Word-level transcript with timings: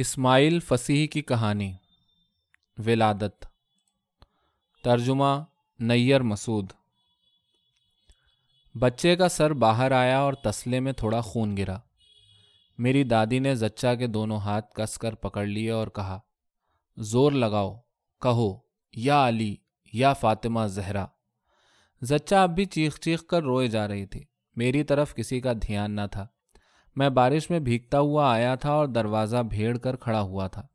اسماعیل 0.00 0.60
فصیح 0.60 1.06
کی 1.06 1.22
کہانی، 1.22 1.72
ولادت۔ 2.86 3.46
ترجمہ 4.84 5.44
نیئر 5.78 6.20
مسعود۔ 6.20 6.72
بچے 8.74 9.16
کا 9.16 9.28
سر 9.28 9.52
باہر 9.52 9.92
آیا 9.92 10.18
اور 10.18 10.32
تسلے 10.32 10.80
میں 10.80 10.92
تھوڑا 10.92 11.20
خون 11.20 11.56
گرا۔ 11.56 11.78
میری 12.78 13.04
دادی 13.04 13.38
نے 13.38 13.54
زچا 13.54 13.94
کے 13.94 14.06
دونوں 14.06 14.38
ہاتھ 14.38 14.74
کس 14.74 14.98
کر 14.98 15.14
پکڑ 15.14 15.46
لیے 15.46 15.70
اور 15.70 15.88
کہا، 15.88 16.20
زور 16.96 17.32
لگاؤ، 17.32 17.80
کہو، 18.22 18.58
یا 18.92 19.28
علی، 19.28 19.56
یا 19.92 20.12
فاطمہ 20.12 20.66
زہرا۔ 20.66 21.06
زچا 22.02 22.42
اب 22.42 22.54
بھی 22.54 22.64
چیخ 22.64 22.98
چیخ 22.98 23.26
کر 23.26 23.42
روئے 23.42 23.68
جا 23.68 23.88
رہی 23.88 24.06
تھی۔ 24.06 24.24
میری 24.56 24.84
طرف 24.84 25.14
کسی 25.14 25.40
کا 25.40 25.52
دھیان 25.52 25.90
نہ 25.90 26.00
تھا۔ 26.12 26.26
میں 26.98 27.08
بارش 27.08 27.50
میں 27.50 27.58
بھیگتا 27.58 27.98
ہوا 27.98 28.32
آیا 28.32 28.54
تھا 28.54 28.72
اور 28.72 28.86
دروازہ 28.86 29.36
بھیڑ 29.36 29.78
کر 29.78 29.96
کھڑا 29.96 30.20
ہوا 30.20 30.46
تھا۔ 30.46 30.66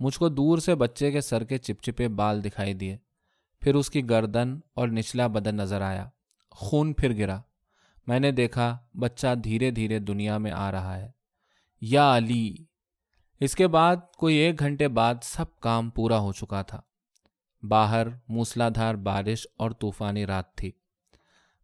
مجھ 0.00 0.18
کو 0.18 0.28
دور 0.28 0.58
سے 0.58 0.74
بچے 0.74 1.10
کے 1.10 1.20
سر 1.20 1.44
کے 1.44 1.58
چپچپے 1.58 2.08
بال 2.08 2.44
دکھائی 2.44 2.74
دیے۔ 2.74 2.96
پھر 3.60 3.74
اس 3.74 3.90
کی 3.90 4.10
گردن 4.10 4.58
اور 4.74 4.88
نچلا 4.88 5.26
بدن 5.26 5.56
نظر 5.56 5.80
آیا۔ 5.80 6.08
خون 6.50 6.92
پھر 6.92 7.16
گرا۔ 7.16 7.40
میں 8.06 8.20
نے 8.20 8.30
دیکھا، 8.30 8.78
بچہ 8.94 9.34
دھیرے 9.44 9.70
دھیرے 9.70 9.98
دنیا 9.98 10.38
میں 10.38 10.50
آ 10.50 10.72
رہا 10.72 10.96
ہے۔ 10.96 11.10
یا 11.80 12.16
علی۔ 12.16 12.54
اس 13.40 13.54
کے 13.54 13.66
بعد 13.66 13.96
کوئی 14.18 14.36
ایک 14.36 14.58
گھنٹے 14.58 14.88
بعد 14.88 15.14
سب 15.22 15.60
کام 15.60 15.90
پورا 15.90 16.18
ہو 16.18 16.32
چکا 16.32 16.62
تھا۔ 16.62 16.80
باہر 17.62 18.06
موسلا 18.28 18.68
دھار 18.74 18.94
بارش 18.94 19.46
اور 19.58 19.70
طوفانی 19.70 20.26
رات 20.26 20.54
تھی۔ 20.54 20.70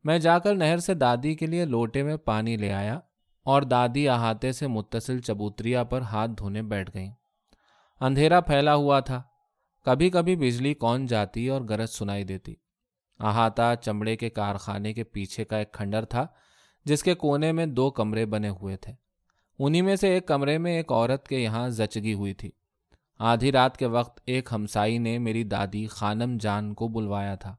میں 0.04 0.18
جا 0.18 0.38
کر 0.38 0.54
نہر 0.54 0.78
سے 0.78 0.94
دادی 0.94 1.34
کے 1.34 1.46
لیے 1.46 1.64
لوٹے 1.64 2.02
میں 2.02 2.16
پانی 2.16 2.56
لے 2.56 2.72
آیا۔ 2.72 3.00
اور 3.48 3.62
دادی 3.62 4.08
احاطے 4.08 4.52
سے 4.52 4.66
متصل 4.66 5.20
چبوتریا 5.20 5.84
پر 5.84 6.00
ہاتھ 6.00 6.30
دھونے 6.38 6.62
بیٹھ 6.62 6.90
گئیں۔ 6.94 7.12
اندھیرا 8.00 8.40
پھیلا 8.40 8.74
ہوا 8.74 9.00
تھا۔ 9.00 9.22
کبھی 9.84 10.10
کبھی 10.10 10.36
بجلی 10.36 10.74
کون 10.74 11.06
جاتی 11.06 11.48
اور 11.48 11.60
گرج 11.68 11.88
سنائی 11.88 12.24
دیتی۔ 12.24 12.54
احاطہ 13.20 13.74
چمڑے 13.80 14.16
کے 14.16 14.30
کارخانے 14.30 14.92
کے 14.92 15.04
پیچھے 15.04 15.44
کا 15.44 15.56
ایک 15.56 15.72
کھنڈر 15.72 16.04
تھا، 16.04 16.26
جس 16.84 17.02
کے 17.02 17.14
کونے 17.14 17.52
میں 17.52 17.66
دو 17.66 17.90
کمرے 17.90 18.26
بنے 18.26 18.48
ہوئے 18.48 18.76
تھے۔ 18.76 18.92
انہی 19.58 19.82
میں 19.82 19.96
سے 19.96 20.08
ایک 20.08 20.28
کمرے 20.28 20.58
میں 20.58 20.76
ایک 20.76 20.92
عورت 20.92 21.28
کے 21.28 21.38
یہاں 21.38 21.68
زچگی 21.68 22.14
ہوئی 22.14 22.34
تھی۔ 22.34 22.50
آدھی 23.18 23.52
رات 23.52 23.76
کے 23.76 23.86
وقت 23.86 24.20
ایک 24.26 24.48
ہمسائی 24.52 24.98
نے 24.98 25.18
میری 25.18 25.44
دادی 25.44 25.86
خانم 25.86 26.36
جان 26.40 26.74
کو 26.74 26.88
بلوایا 26.88 27.34
تھا۔ 27.34 27.56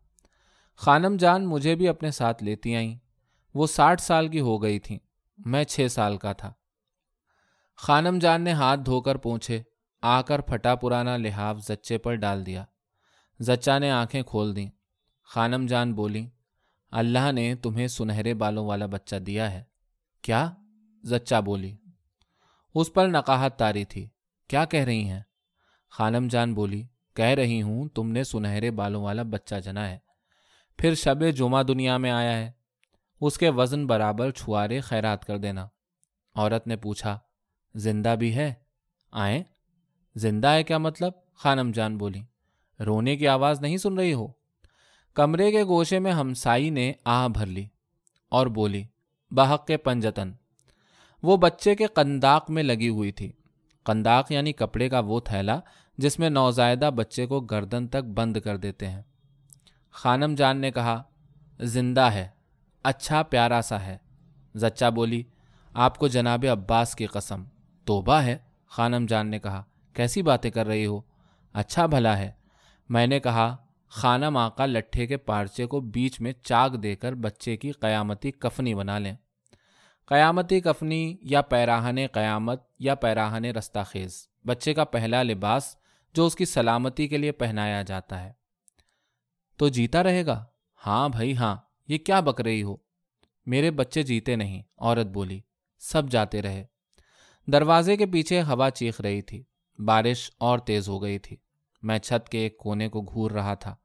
خانم 0.76 1.16
جان 1.16 1.45
مجھے 1.45 1.76
بھی 1.76 1.88
اپنے 1.88 2.12
ساتھ 2.12 2.44
لیتی 2.44 2.76
آئیں۔ 2.76 2.98
وہ 3.54 3.67
ساٹھ 3.67 4.02
سال 4.02 4.28
کی 4.28 4.40
ہو 4.40 4.64
گئی 4.64 4.80
تھیں۔ 4.80 5.00
میں 5.45 5.64
چھ 5.64 5.88
سال 5.92 6.18
کا 6.18 6.34
تھا۔ 6.34 6.54
خانم 7.78 8.20
جان 8.20 8.42
نے 8.42 8.52
ہاتھ 8.52 8.80
دھو 8.86 9.02
کر 9.02 9.16
پوچھے 9.16 9.62
آ 10.02 10.22
کر 10.22 10.42
پھٹا 10.42 10.76
پرانا 10.76 11.18
لحاف 11.18 11.58
زچے 11.58 11.98
پر 11.98 12.16
ڈال 12.16 12.45
دیا۔ 12.45 12.66
زچا 13.40 13.80
نے 13.80 13.92
آنکھیں 13.92 14.22
کھول 14.22 14.56
دیں۔ 14.56 14.70
خانم 15.23 15.66
جان 15.66 15.94
بولی 15.94 16.30
اللہ 16.92 17.32
نے 17.32 17.56
تمہیں 17.56 17.88
سنہرے 17.88 18.34
بالوں 18.34 18.66
والا 18.66 18.86
بچہ 18.86 19.16
دیا 19.16 19.52
ہے۔ 19.52 19.64
کیا؟ 20.22 20.52
زچا 21.04 21.40
بولی۔ 21.40 21.78
اس 22.76 22.94
پر 22.94 23.08
نقاہت 23.08 23.56
تاری 23.56 23.86
تھی۔ 23.86 24.10
کیا 24.48 24.66
کہہ 24.66 24.84
رہی 24.84 25.10
ہیں؟ 25.10 25.22
خانم 25.90 26.28
جان 26.28 26.54
بولی، 26.54 26.88
کہہ 27.16 27.26
رہی 27.26 27.62
ہوں، 27.62 27.90
تم 27.90 28.12
نے 28.12 28.23
سنہرے 28.23 28.72
بالوں 28.72 29.04
والا 29.04 29.23
بچہ 29.23 29.56
جنا 29.56 29.90
ہے۔ 29.90 29.98
پھر 30.78 30.95
شب 30.95 31.32
جمعہ 31.36 31.64
دنیا 31.64 31.98
میں 31.98 32.12
آیا 32.12 32.38
ہے۔ 32.38 32.52
اس 33.22 33.38
کے 33.38 33.50
وزن 33.50 33.88
برابر 33.88 34.31
چھوارے 34.31 34.80
خیرات 34.80 35.25
کر 35.25 35.38
دینا۔ 35.38 35.67
عورت 36.36 36.67
نے 36.67 36.75
پوچھا، 36.75 37.20
زندہ 37.76 38.16
بھی 38.20 38.36
ہے؟ 38.36 38.53
آئیں. 39.11 39.44
زندہ 40.16 40.48
ہے 40.48 40.64
کیا 40.64 40.78
مطلب؟ 40.78 41.11
خانم 41.34 41.72
جان 41.72 41.98
بولی، 41.98 42.22
رونے 42.86 43.17
کی 43.17 43.28
آواز 43.28 43.61
نہیں 43.61 43.78
سن 43.78 43.98
رہی 43.98 44.14
ہو؟ 44.14 44.28
کمرے 45.14 45.52
کے 45.52 45.64
گوشے 45.64 46.00
میں 46.00 46.11
ہمسائی 46.11 46.70
نے 46.70 46.94
آہ 47.05 47.27
بھر 47.27 47.45
لی 47.45 47.67
اور 48.30 48.48
بولی، 48.48 48.83
بحق 49.32 49.67
کے 49.67 49.77
پنجتن 49.77 50.32
وہ 51.23 51.38
بچے 51.38 51.76
کے 51.76 51.86
قنداق 51.86 52.49
میں 52.49 52.64
لگی 52.64 52.89
ہوئی 52.89 53.11
تھی۔ 53.11 53.32
قنداق 53.83 54.32
یعنی 54.32 54.54
کپڑے 54.54 54.89
کا 54.89 54.99
وہ 54.99 55.20
تھیلا 55.20 55.60
جس 55.98 56.20
میں 56.20 56.30
نوزائیدہ 56.30 56.89
بچے 56.95 57.26
کو 57.26 57.39
گردن 57.39 57.88
تک 57.88 58.04
بند 58.15 58.38
کر 58.38 58.58
دیتے 58.58 58.88
ہیں۔ 58.88 59.02
خانم 59.92 60.36
جان 60.36 60.58
نے 60.58 60.71
کہا، 60.71 61.04
زندہ 61.60 62.02
ہے؟ 62.02 62.27
اچھا 62.84 63.23
پیارا 63.23 63.62
سا 63.62 63.86
ہے۔ 63.86 63.98
زچا 64.56 64.90
بولی، 64.90 65.23
آپ 65.73 65.98
کو 65.98 66.08
جناب 66.08 66.45
عباس 66.52 66.95
کی 66.95 67.06
قسم۔ 67.06 67.44
توبہ 67.86 68.14
ہے، 68.14 68.38
خانم 68.67 69.06
جان 69.06 69.28
نے 69.28 69.40
کہا۔ 69.40 69.64
کیسی 69.94 70.22
باتیں 70.22 70.52
کر 70.52 70.67
رہی 70.67 70.86
ہو؟ 70.86 71.02
اچھا 71.54 71.86
بھلا 71.86 72.18
ہے۔ 72.18 72.32
میں 72.89 73.08
نے 73.08 73.20
کہا، 73.20 73.56
خانم 73.89 74.38
آقا 74.38 74.66
لٹھے 74.66 75.08
کے 75.08 75.18
پارچے 75.18 75.66
کو 75.66 75.80
بیچ 75.80 76.22
میں 76.22 76.34
چاک 76.44 76.84
دے 76.84 76.95
کر 76.95 77.14
بچے 77.14 77.58
کی 77.58 77.72
قیامتی 77.72 78.32
کفنی 78.32 78.76
بنا 78.76 79.00
لیں۔ 79.00 79.16
قیامتی 80.06 80.62
کفنی 80.62 81.18
یا 81.22 81.42
پیراہن 81.42 82.00
قیامت 82.12 82.64
یا 82.80 82.95
پیراہن 82.95 83.45
رستہ 83.45 83.80
خیز۔ 83.86 84.28
بچے 84.45 84.73
کا 84.73 84.84
پہلا 84.84 85.23
لباس 85.23 85.76
جو 86.14 86.26
اس 86.26 86.36
کی 86.36 86.45
سلامتی 86.45 87.08
کے 87.08 87.18
لیے 87.18 87.32
پہنایا 87.32 87.82
جاتا 87.82 88.23
ہے۔ 88.23 88.32
تو 89.58 89.68
جیتا 89.68 90.04
رہے 90.04 90.26
گا؟ 90.26 90.45
ہاں 90.88 91.10
بھائی 91.10 91.38
ہاں۔ 91.38 91.56
یہ 91.89 91.98
کیا 91.98 92.20
بک 92.20 92.42
رہی 92.42 92.64
ہو؟ 92.64 92.77
میرے 93.45 93.72
بچے 93.72 94.04
جیتے 94.04 94.36
نہیں، 94.36 94.64
عورت 94.77 95.05
بولی، 95.05 95.39
سب 95.80 96.10
جاتے 96.10 96.42
رہے۔ 96.42 96.66
دروازے 97.48 97.98
کے 97.98 98.05
پیچھے 98.05 98.42
ہوا 98.42 98.72
چیخ 98.72 99.02
رہی 99.02 99.22
تھی۔ 99.22 99.44
بارش 99.80 100.32
اور 100.38 100.60
تیز 100.60 100.89
ہو 100.89 101.02
گئی 101.02 101.20
تھی۔ 101.20 101.38
میں 101.82 102.00
چھت 102.00 102.30
کے 102.30 102.38
ایک 102.38 102.58
کونے 102.58 102.89
کو 102.89 103.02
گھور 103.02 103.32
رہا 103.32 103.54
تھا۔ 103.54 103.76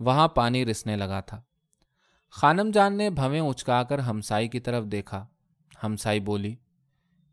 وہاں 0.00 0.28
پانی 0.28 0.66
رسنے 0.66 0.96
لگا 0.96 1.20
تھا۔ 1.20 1.42
خانم 2.30 2.70
جان 2.70 2.96
نے 2.96 3.10
بھویں 3.10 3.40
اچکا 3.40 3.82
کر 3.82 3.98
ہمسائی 3.98 4.48
کی 4.48 4.60
طرف 4.60 4.84
دیکھا۔ 4.84 5.26
ہمسائی 5.84 6.20
بولی، 6.20 6.56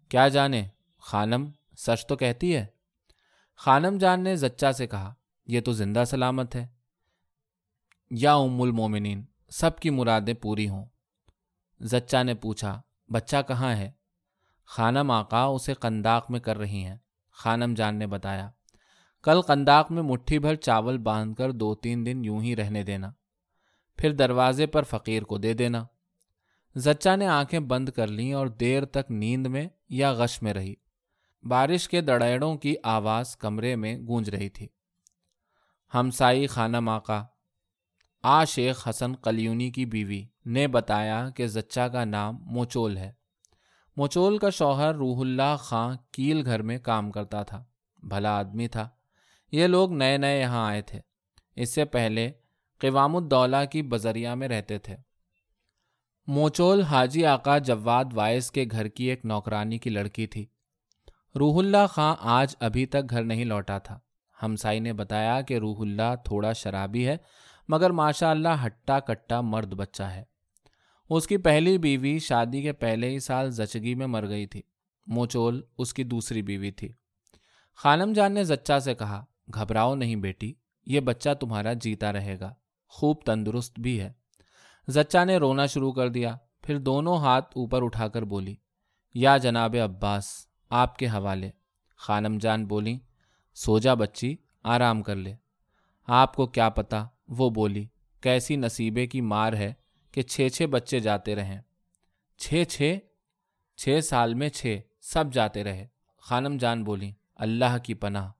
کیا 0.09 0.27
جانے، 0.27 0.67
خانم، 0.97 1.45
سچ 1.77 2.05
تو 2.07 2.15
کہتی 2.15 2.55
ہے؟ 2.55 2.65
خانم 3.55 3.97
جان 3.97 4.23
نے 4.23 4.35
زچا 4.35 4.71
سے 4.71 4.87
کہا، 4.87 5.13
یہ 5.45 5.61
تو 5.61 5.71
زندہ 5.71 6.03
سلامت 6.07 6.55
ہے۔ 6.55 6.67
یا 8.11 8.35
ام 8.35 8.61
المومنین۔ 8.61 9.23
سب 9.53 9.79
کی 9.79 9.89
مرادیں 9.89 10.33
پوری 10.33 10.69
ہوں۔ 10.69 10.85
زچا 11.81 12.23
نے 12.23 12.33
پوچھا، 12.33 12.81
بچہ 13.07 13.35
کہاں 13.47 13.75
ہے؟ 13.75 13.91
خانم 14.65 15.11
آقا 15.11 15.43
اسے 15.43 15.73
قنداق 15.73 16.31
میں 16.31 16.39
کر 16.39 16.57
رہی 16.57 16.85
ہیں۔ 16.85 16.97
خانم 17.31 17.73
جان 17.73 17.95
نے 17.95 18.07
بتایا، 18.07 18.49
کل 19.23 19.41
قنداق 19.41 19.91
میں 19.91 20.03
مٹھی 20.03 20.39
بھر 20.39 20.55
چاول 20.55 20.97
باندھ 20.97 21.37
کر 21.37 21.51
دو 21.51 21.75
تین 21.75 22.05
دن 22.05 22.25
یوں 22.25 22.41
ہی 22.41 22.55
رہنے 22.55 22.83
دینا، 22.83 23.11
پھر 23.97 24.11
دروازے 24.11 24.65
پر 24.65 24.83
فقیر 24.83 25.23
کو 25.23 25.37
دے 25.37 25.53
دینا۔ 25.53 25.85
زچا 26.75 27.15
نے 27.15 27.27
آنکھیں 27.27 27.59
بند 27.59 27.89
کر 27.89 28.07
لیں 28.07 28.33
اور 28.33 28.47
دیر 28.47 28.85
تک 28.85 29.11
نیند 29.11 29.47
میں 29.47 29.67
یا 29.89 30.11
غش 30.11 30.41
میں 30.41 30.53
رہی۔ 30.53 30.75
بارش 31.43 31.89
کے 31.89 32.01
دڑیڑوں 32.01 32.55
کی 32.55 32.75
آواز 32.83 33.37
کمرے 33.37 33.75
میں 33.75 33.97
گونج 33.97 34.29
رہی 34.29 34.49
تھی۔ 34.49 34.67
ہمسائی 35.93 36.47
خانم 36.47 36.89
آقا 36.89 37.23
آ 38.23 38.45
شیخ 38.45 38.87
حسن 38.89 39.15
کلیونی 39.15 39.71
کی 39.71 39.85
بیوی 39.85 40.25
نے 40.45 40.67
بتایا 40.67 41.29
کہ 41.29 41.47
زچا 41.47 41.87
کا 41.87 42.05
نام 42.05 42.37
موچول 42.41 42.97
ہے۔ 42.97 43.11
موچول 43.97 44.37
کا 44.37 44.49
شوہر 44.49 44.95
روح 44.95 45.19
اللہ 45.19 45.55
خاں 45.59 45.95
کیل 46.11 46.45
گھر 46.45 46.61
میں 46.61 46.77
کام 46.79 47.11
کرتا 47.11 47.43
تھا۔ 47.43 47.63
بھلا 48.03 48.37
آدمی 48.37 48.67
تھا۔ 48.67 48.89
یہ 49.51 49.67
لوگ 49.67 49.93
نئے 49.93 50.17
نئے 50.17 50.39
یہاں 50.41 50.67
آئے 50.67 50.81
تھے۔ 50.81 50.99
اس 51.55 51.75
سے 51.75 51.85
پہلے 51.85 52.31
قوام 52.81 53.15
الدولہ 53.15 53.65
کی 53.71 53.81
بذریہ 53.81 54.29
میں 54.29 54.47
رہتے 54.47 54.79
تھے۔ 54.79 54.95
موچول 56.27 56.81
حاجی 56.81 57.25
آقا 57.25 57.57
جواد 57.57 58.05
وائس 58.13 58.51
کے 58.51 58.65
گھر 58.71 58.87
کی 58.87 59.03
ایک 59.03 59.25
نوکرانی 59.25 59.77
کی 59.77 59.89
لڑکی 59.89 60.27
تھی۔ 60.27 60.45
روح 61.39 61.59
اللہ 61.59 61.87
خاں 61.89 62.15
آج 62.19 62.55
ابھی 62.59 62.85
تک 62.85 63.09
گھر 63.09 63.23
نہیں 63.23 63.45
لوٹا 63.45 63.77
تھا۔ 63.77 63.99
ہمسائی 64.43 64.79
نے 64.79 64.93
بتایا 64.93 65.41
کہ 65.41 65.57
روح 65.57 65.77
اللہ 65.79 66.15
تھوڑا 66.25 66.53
شرابی 66.53 67.07
ہے۔ 67.07 67.17
مگر 67.67 67.89
ماشاء 67.89 68.29
اللہ 68.29 68.65
ہٹا 68.65 68.99
کٹا 68.99 69.41
مرد 69.41 69.73
بچہ 69.73 70.03
ہے۔ 70.03 70.23
اس 71.09 71.27
کی 71.27 71.37
پہلی 71.37 71.77
بیوی 71.77 72.19
شادی 72.19 72.61
کے 72.61 72.73
پہلے 72.73 73.09
ہی 73.09 73.19
سال 73.19 73.49
زچگی 73.49 73.95
میں 73.95 74.07
مر 74.07 74.27
گئی 74.27 74.45
تھی۔ 74.45 74.61
موچول 75.07 75.61
اس 75.77 75.93
کی 75.93 76.03
دوسری 76.03 76.41
بیوی 76.41 76.71
تھی۔ 76.71 76.93
خانم 77.75 78.13
جان 78.13 78.33
نے 78.33 78.43
زچا 78.43 78.79
سے 78.79 78.95
کہا، 78.95 79.25
گھبراؤ 79.53 79.95
نہیں 79.95 80.15
بیٹی، 80.15 80.53
یہ 80.85 80.99
بچہ 80.99 81.29
تمہارا 81.39 81.73
جیتا 81.73 82.13
رہے 82.13 82.39
گا۔ 82.39 82.53
خوب 82.87 83.17
تندرست 83.25 83.79
بھی 83.79 83.99
ہے۔ 83.99 84.13
زچا 84.87 85.23
نے 85.23 85.37
رونا 85.37 85.65
شروع 85.65 85.91
کر 85.91 86.09
دیا۔ 86.09 86.37
پھر 86.61 86.79
دونوں 86.79 87.17
ہاتھ 87.17 87.53
اوپر 87.55 87.83
اٹھا 87.83 88.07
کر 88.07 88.21
بولی، 88.21 88.55
یا 89.13 89.37
جناب 89.37 89.75
عباس، 89.83 90.47
آپ 90.69 90.97
کے 90.97 91.07
حوالے۔ 91.07 91.51
خانم 91.97 92.37
جان 92.37 92.65
بولی 92.65 92.99
سو 93.55 93.79
جا 93.79 93.93
بچی، 93.93 94.35
آرام 94.63 95.01
کر 95.01 95.15
لے۔ 95.15 95.35
آپ 96.07 96.35
کو 96.35 96.47
کیا 96.47 96.69
پتا 96.69 97.05
وہ 97.27 97.49
بولی، 97.49 97.87
کیسی 98.21 98.55
نصیبے 98.55 99.07
کی 99.07 99.21
مار 99.21 99.53
ہے 99.53 99.73
کہ 100.11 100.21
چھ 100.21 100.47
چھ 100.53 100.61
بچے 100.63 100.99
جاتے 100.99 101.35
رہیں۔ 101.35 101.61
چھ 102.37 102.63
چھ 102.69 102.97
چھ 103.77 103.99
سال 104.03 104.33
میں 104.33 104.49
چھ 104.49 104.77
سب 105.01 105.33
جاتے 105.33 105.63
رہے۔ 105.63 105.87
خانم 106.17 106.57
جان 106.57 106.83
بولی، 106.83 107.13
اللہ 107.35 107.77
کی 107.83 107.93
پناہ۔ 107.93 108.31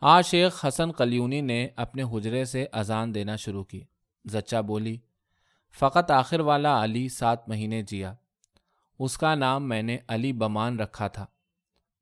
آج 0.00 0.26
شیخ 0.26 0.64
حسن 0.64 0.92
قلیونی 0.92 1.40
نے 1.40 1.68
اپنے 1.76 2.02
حجرے 2.02 2.44
سے 2.44 2.66
اذان 2.72 3.14
دینا 3.14 3.36
شروع 3.36 3.64
کی۔ 3.64 3.84
زچا 4.24 4.60
بولی، 4.60 4.98
فقط 5.78 6.10
آخر 6.10 6.40
والا 6.40 6.84
علی 6.84 7.08
سات 7.08 7.48
مہینے 7.48 7.82
جیا۔ 7.82 8.14
اس 8.98 9.18
کا 9.18 9.34
نام 9.34 9.68
میں 9.68 9.82
نے 9.82 9.98
علی 10.08 10.32
بمان 10.32 10.80
رکھا 10.80 11.08
تھا۔ 11.08 11.26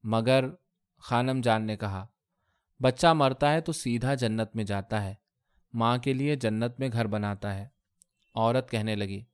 مگر 0.02 0.44
خانم 0.98 1.40
جان 1.40 1.66
نے 1.66 1.76
کہا، 1.76 2.06
بچہ 2.80 3.06
مرتا 3.06 3.52
ہے 3.52 3.60
تو 3.60 3.72
سیدھا 3.72 4.14
جنت 4.14 4.56
میں 4.56 4.64
جاتا 4.64 5.04
ہے۔ 5.04 5.14
ماں 5.72 5.98
کے 5.98 6.12
لیے 6.12 6.36
جنت 6.36 6.80
میں 6.80 6.88
گھر 6.92 7.06
بناتا 7.06 7.58
ہے۔ 7.58 7.68
عورت 8.34 8.70
کہنے 8.70 8.94
لگی، 8.94 9.24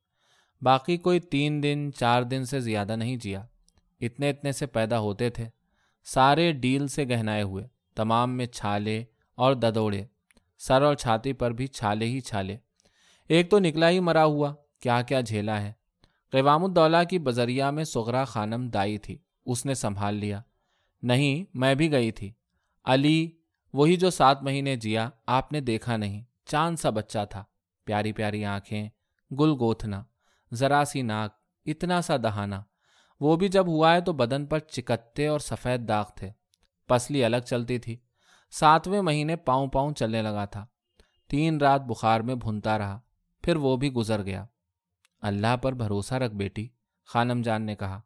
باقی 0.62 0.96
کوئی 0.96 1.20
تین 1.20 1.62
دن، 1.62 1.90
چار 1.96 2.22
دن 2.22 2.44
سے 2.44 2.60
زیادہ 2.60 2.96
نہیں 2.96 3.16
جیا۔ 3.16 3.46
اتنے 4.00 4.30
اتنے 4.30 4.52
سے 4.52 4.66
پیدا 4.66 4.98
ہوتے 4.98 5.30
تھے۔ 5.30 5.44
سارے 6.04 6.52
ڈیل 6.52 6.88
سے 6.88 7.04
گہنائے 7.04 7.42
ہوئے، 7.42 7.66
تمام 7.94 8.30
میں 8.30 8.46
چھالے 8.46 9.04
اور 9.34 9.54
ددوڑے۔ 9.54 10.04
سر 10.58 10.82
اور 10.82 10.94
چھاتی 10.94 11.32
پر 11.32 11.50
بھی 11.50 11.66
چھالے 11.66 12.04
ہی 12.04 12.20
چھالے۔ 12.20 12.56
ایک 13.28 13.50
تو 13.50 13.58
نکلا 13.58 13.90
ہی 13.90 14.00
مرا 14.00 14.24
ہوا، 14.24 14.54
کیا 14.80 15.02
کیا 15.02 15.20
جھیلا 15.20 15.62
ہے۔ 15.62 15.72
قوام 16.32 16.64
الدولہ 16.64 16.96
کی 17.10 17.18
بذریعہ 17.18 17.70
میں 17.70 17.84
سغرا 17.84 18.24
خانم 18.24 18.68
دائی 18.68 18.98
تھی۔ 18.98 19.18
اس 19.46 19.66
نے 19.66 19.74
سنبھال 19.74 20.14
لیا۔ 20.14 20.40
نہیں، 21.02 21.44
میں 21.54 21.74
بھی 21.74 21.92
گئی 21.92 22.10
تھی۔ 22.10 22.32
علی، 22.84 23.30
وہی 23.72 23.96
جو 23.96 24.10
سات 24.10 24.42
مہینے 24.42 24.76
جیا، 24.76 25.10
آپ 25.26 25.52
نے 25.52 25.60
دیکھا 25.60 25.96
نہیں۔ 25.96 26.22
چاند 26.48 26.76
سا 26.76 26.90
بچہ 26.90 27.18
تھا۔ 27.30 27.44
پیاری 27.84 28.12
پیاری 28.12 28.44
آنکھیں، 28.44 28.88
گل 29.30 29.50
گوتھنا، 29.60 30.04
ذرا 30.52 30.84
سی 30.84 31.02
ناک، 31.02 31.34
اتنا 31.66 32.00
سا 32.00 32.16
دہانا۔ 32.16 32.62
وہ 33.20 33.36
بھی 33.36 33.48
جب 33.48 33.68
ہوا 33.68 33.94
ہے 33.94 34.00
تو 34.00 34.12
بدن 34.12 34.46
پر 34.46 34.58
چکتے 34.58 35.26
اور 35.26 35.38
سفید 35.38 35.88
داغ 35.88 36.04
تھے۔ 36.16 36.30
پسلی 36.88 37.24
الگ 37.24 37.36
چلتی 37.36 37.78
تھی۔ 37.78 37.96
ساتویں 38.50 39.02
مہینے 39.02 39.36
پاؤں 39.36 39.66
پاؤں 39.66 39.92
چلنے 39.92 40.22
لگا 40.22 40.44
تھا۔ 40.44 40.66
تین 41.28 41.58
رات 41.58 41.80
بخار 41.80 42.20
میں 42.20 42.34
بھنتا 42.34 42.78
رہا۔ 42.78 43.00
پھر 43.42 43.56
وہ 43.56 43.76
بھی 43.76 43.92
گزر 43.92 44.22
گیا۔ 44.22 44.44
اللہ 45.20 45.56
پر 45.56 45.72
بھروسہ 45.72 46.14
رکھ 46.14 46.34
بیٹی، 46.34 46.68
خانم 47.06 47.42
جان 47.42 47.62
نے 47.62 47.76
کہا۔ 47.76 48.00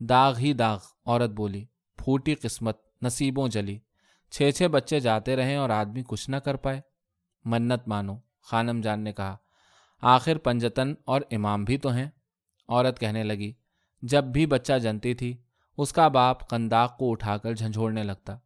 داغ 0.00 0.36
ہی 0.36 0.52
داغ، 0.52 0.78
عورت 1.06 1.30
بولی۔ 1.30 1.66
پھوٹی 1.98 2.34
قسمت، 2.34 2.78
نصیبوں 3.02 3.48
جلی۔ 3.48 3.78
چھ 4.30 4.50
چھ 4.54 4.62
بچے 4.62 5.00
جاتے 5.00 5.36
رہیں 5.36 5.56
اور 5.56 5.70
آدمی 5.70 6.02
کچھ 6.08 6.30
نہ 6.30 6.36
کر 6.36 6.54
پائے۔ 6.54 6.80
منت 7.44 7.88
مانو۔ 7.88 8.16
خانم 8.42 8.80
جان 8.80 9.00
نے 9.00 9.12
کہا، 9.12 9.36
آخر 10.00 10.38
پنجتن 10.38 10.94
اور 11.04 11.20
امام 11.30 11.64
بھی 11.64 11.78
تو 11.78 11.88
ہیں۔ 11.88 12.10
عورت 12.68 13.00
کہنے 13.00 13.24
لگی، 13.24 13.52
جب 14.02 14.24
بھی 14.24 14.46
بچہ 14.46 14.78
جنتی 14.78 15.14
تھی، 15.14 15.36
اس 15.78 15.92
کا 15.92 16.08
باپ 16.08 16.48
قنداق 16.48 16.98
کو 16.98 17.10
اٹھا 17.10 17.36
کر 17.36 17.54
جھنجھوڑنے 17.54 18.02
لگتا۔ 18.02 18.36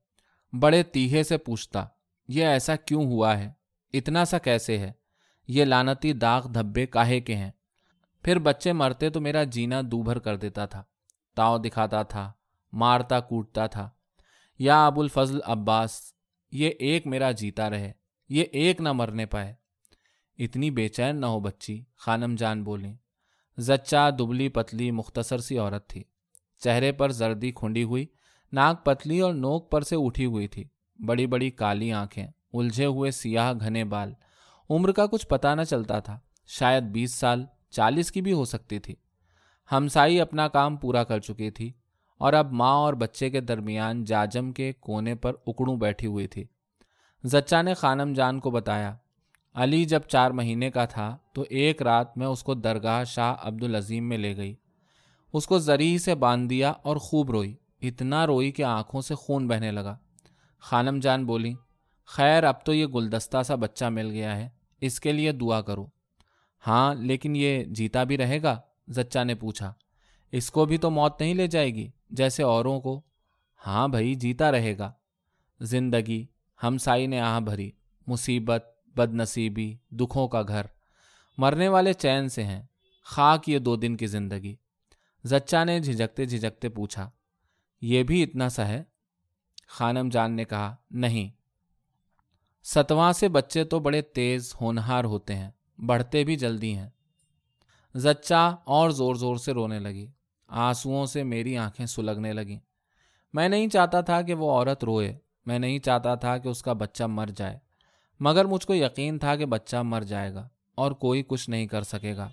بڑے 0.60 0.82
تیہے 0.82 1.22
سے 1.22 1.38
پوچھتا، 1.38 1.86
یہ 2.28 2.44
ایسا 2.44 2.76
کیوں 2.76 3.04
ہوا 3.04 3.38
ہے؟ 3.38 3.52
اتنا 3.92 4.24
سا 4.24 4.38
کیسے 4.38 4.78
ہے؟ 4.78 4.92
یہ 5.48 5.64
لانتی 5.64 6.12
داغ 6.12 6.48
دھبے 6.48 6.86
کاہے 6.86 7.20
کے 7.20 7.36
ہیں۔ 7.36 7.50
پھر 8.22 8.38
بچے 8.38 8.72
مرتے 8.72 9.10
تو 9.10 9.20
میرا 9.20 9.44
جینا 9.44 9.80
دو 9.84 10.02
بھر 10.02 10.18
کر 10.18 10.36
دیتا 10.36 10.66
تھا۔ 10.66 10.82
تاؤ 11.34 11.58
دکھاتا 11.58 12.02
تھا، 12.02 12.32
مارتا، 12.72 13.20
کوٹتا 13.20 13.66
تھا۔ 13.66 13.90
یا 14.58 14.86
ابو 14.86 15.00
الفضل 15.00 15.38
عباس، 15.44 16.12
یہ 16.52 16.70
ایک 16.78 17.06
میرا 17.06 17.30
جیتا 17.30 17.70
رہے۔ 17.70 17.92
یہ 18.28 18.44
ایک 18.52 18.80
نہ 18.80 18.92
مرنے 18.92 19.26
پائے۔ 19.26 19.54
اتنی 20.38 20.70
بے 20.70 20.88
چین 20.88 21.20
نہ 21.20 21.26
ہو 21.26 21.40
بچی، 21.40 21.84
خانم 21.96 22.34
جان 22.34 22.64
بولیں۔ 22.64 22.94
زچا، 23.58 24.10
دبلی، 24.10 24.48
پتلی، 24.48 24.90
مختصر 24.90 25.38
سی 25.38 25.58
عورت 25.58 25.88
تھی۔ 25.88 26.04
چہرے 26.58 26.92
پر 26.92 27.12
زردی 27.12 27.52
کھنڈی 27.52 27.82
ہوئی، 27.82 28.06
ناک 28.52 28.84
پتلی 28.84 29.20
اور 29.20 29.34
نوک 29.34 29.70
پر 29.70 29.82
سے 29.82 29.96
اٹھی 29.98 30.26
ہوئی 30.26 30.48
تھی۔ 30.48 30.64
بڑی 31.06 31.26
بڑی 31.26 31.50
کالی 31.50 31.92
آنکھیں، 31.92 32.26
الجھے 32.52 32.84
ہوئے 32.84 33.10
سیاہ 33.10 33.52
گھنے 33.60 33.84
بال۔ 33.84 34.12
عمر 34.70 34.92
کا 34.92 35.06
کچھ 35.06 35.26
پتہ 35.26 35.54
نہ 35.54 35.62
چلتا 35.62 36.00
تھا، 36.00 36.18
شاید 36.46 36.82
بیس 36.82 37.14
سال، 37.14 37.44
چالیس 37.70 38.12
کی 38.12 38.20
بھی 38.20 38.32
ہو 38.32 38.44
سکتی 38.44 38.78
تھی۔ 38.78 38.94
ہمسائی 39.72 40.20
اپنا 40.20 40.48
کام 40.48 40.76
پورا 40.76 41.04
کر 41.04 41.18
چکی 41.18 41.50
تھی 41.50 41.72
اور 42.18 42.32
اب 42.32 42.52
ماں 42.52 42.74
اور 42.74 42.94
بچے 42.94 43.30
کے 43.30 43.40
درمیان 43.40 44.04
جاجم 44.04 44.52
کے 44.52 44.72
کونے 44.72 45.14
پر 45.14 45.32
اکڑوں 45.46 45.76
بیٹھی 45.76 46.06
ہوئی 46.06 46.26
تھی۔ 46.26 46.44
زچا 47.26 47.62
نے 47.62 47.74
خانم 47.74 48.12
جان 48.12 48.40
کو 48.40 48.50
بتایا، 48.50 48.96
علی 49.54 49.84
جب 49.84 50.00
چار 50.00 50.30
مہینے 50.30 50.70
کا 50.70 50.84
تھا 50.84 51.16
تو 51.32 51.44
ایک 51.50 51.82
رات 51.82 52.18
میں 52.18 52.26
اس 52.26 52.42
کو 52.42 52.54
درگاہ 52.54 53.04
شاہ 53.04 53.34
عبد 53.40 53.62
العظیم 53.62 54.08
میں 54.08 54.18
لے 54.18 54.36
گئی۔ 54.36 54.54
اس 55.32 55.46
کو 55.46 55.58
زری 55.58 55.98
سے 55.98 56.14
باندھ 56.14 56.50
دیا 56.50 56.70
اور 56.70 56.96
خوب 56.96 57.30
روئی، 57.30 57.56
اتنا 57.82 58.26
روئی 58.26 58.50
کہ 58.50 58.62
آنکھوں 58.62 59.00
سے 59.00 59.14
خون 59.14 59.48
بہنے 59.48 59.70
لگا۔ 59.70 59.96
خانم 60.60 61.00
جان 61.00 61.26
بولی، 61.26 61.54
خیر، 62.04 62.44
اب 62.44 62.64
تو 62.64 62.74
یہ 62.74 62.86
گلدستہ 62.86 63.42
سا 63.42 63.54
بچہ 63.54 63.84
مل 63.84 64.10
گیا 64.10 64.36
ہے، 64.36 64.48
اس 64.80 65.00
کے 65.00 65.12
لیے 65.12 65.32
دعا 65.32 65.60
کرو۔ 65.60 65.86
ہاں 66.66 66.94
لیکن 66.94 67.36
یہ 67.36 67.64
جیتا 67.64 68.04
بھی 68.04 68.18
رہے 68.18 68.42
گا؟ 68.42 68.60
زچا 68.88 69.24
نے 69.24 69.34
پوچھا۔ 69.34 69.72
اس 70.32 70.50
کو 70.50 70.64
بھی 70.64 70.78
تو 70.78 70.90
موت 70.90 71.20
نہیں 71.20 71.34
لے 71.34 71.46
جائے 71.46 71.74
گی، 71.74 71.90
جیسے 72.10 72.42
اوروں 72.42 72.80
کو۔ 72.80 73.00
ہاں 73.66 73.88
بھائی، 73.88 74.14
جیتا 74.14 74.52
رہے 74.52 74.78
گا۔ 74.78 74.92
زندگی 75.60 76.26
ہمسائی 76.62 77.06
نے 77.06 77.20
آہ 77.20 77.40
بھری، 77.40 77.70
مصیبت 78.06 78.64
بد 78.86 79.14
نصیبی 79.14 79.76
دکھوں 79.90 80.28
کا 80.28 80.42
گھر۔ 80.42 80.62
مرنے 81.38 81.68
والے 81.68 81.92
چین 81.92 82.28
سے 82.28 82.44
ہیں، 82.44 82.62
خاک 83.04 83.48
یہ 83.48 83.58
دو 83.58 83.76
دن 83.76 83.96
کی 83.96 84.06
زندگی۔ 84.06 84.56
زچا 85.24 85.64
نے 85.64 85.80
جھجکتے 85.80 86.24
جھجکتے 86.24 86.68
پوچھا، 86.68 87.10
یہ 87.80 88.02
بھی 88.02 88.22
اتنا 88.22 88.48
سا 88.48 88.68
ہے؟ 88.68 88.84
خانم 89.68 90.08
جان 90.08 90.32
نے 90.32 90.44
کہا، 90.44 90.76
نہیں۔ 90.90 91.30
ستواں 92.64 93.12
سے 93.12 93.28
بچے 93.28 93.64
تو 93.64 93.78
بڑے 93.78 94.02
تیز، 94.02 94.54
ہونہار 94.60 95.04
ہوتے 95.04 95.34
ہیں، 95.34 95.50
بڑھتے 95.78 96.24
بھی 96.24 96.36
جلدی 96.36 96.76
ہیں۔ 96.76 96.90
زچا 97.94 98.48
اور 98.48 98.90
زور 98.90 99.14
زور 99.14 99.36
سے 99.36 99.52
رونے 99.52 99.78
لگی۔ 99.78 100.10
آنسوؤں 100.48 101.06
سے 101.06 101.22
میری 101.22 101.56
آنکھیں 101.56 101.86
سلگنے 101.86 102.32
لگیں۔ 102.32 102.58
میں 103.32 103.48
نہیں 103.48 103.68
چاہتا 103.68 104.00
تھا 104.00 104.22
کہ 104.22 104.34
وہ 104.34 104.50
عورت 104.50 104.84
روئے۔ 104.84 105.18
میں 105.46 105.58
نہیں 105.58 105.78
چاہتا 105.78 106.14
تھا 106.14 106.38
کہ 106.38 106.48
اس 106.48 106.62
کا 106.62 106.72
بچہ 106.72 107.04
مر 107.04 107.28
جائے، 107.36 107.58
مگر 108.20 108.44
مجھ 108.44 108.66
کو 108.66 108.74
یقین 108.74 109.18
تھا 109.18 109.36
کہ 109.36 109.46
بچہ 109.46 109.76
مر 109.76 110.00
جائے 110.00 110.34
گا 110.34 110.48
اور 110.74 110.92
کوئی 110.92 111.22
کچھ 111.26 111.50
نہیں 111.50 111.66
کر 111.66 111.82
سکے 111.82 112.16
گا۔ 112.16 112.30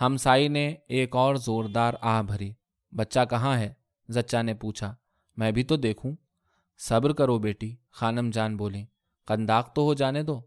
ہمسائی 0.00 0.48
نے 0.48 0.74
ایک 0.88 1.16
اور 1.16 1.34
زوردار 1.34 1.94
آہ 2.00 2.22
بھری، 2.22 2.52
بچہ 2.96 3.20
کہاں 3.30 3.58
ہے؟ 3.58 3.72
زچا 4.08 4.42
نے 4.42 4.54
پوچھا۔ 4.54 4.94
میں 5.36 5.50
بھی 5.50 5.62
تو 5.62 5.76
دیکھوں۔ 5.76 6.12
صبر 6.78 7.12
کرو 7.12 7.38
بیٹی، 7.38 7.76
خانم 7.90 8.30
جان 8.30 8.56
بولی 8.56 8.84
قنداق 9.24 9.74
تو 9.74 9.82
ہو 9.82 9.94
جانے 9.94 10.22
دو۔ 10.22 10.40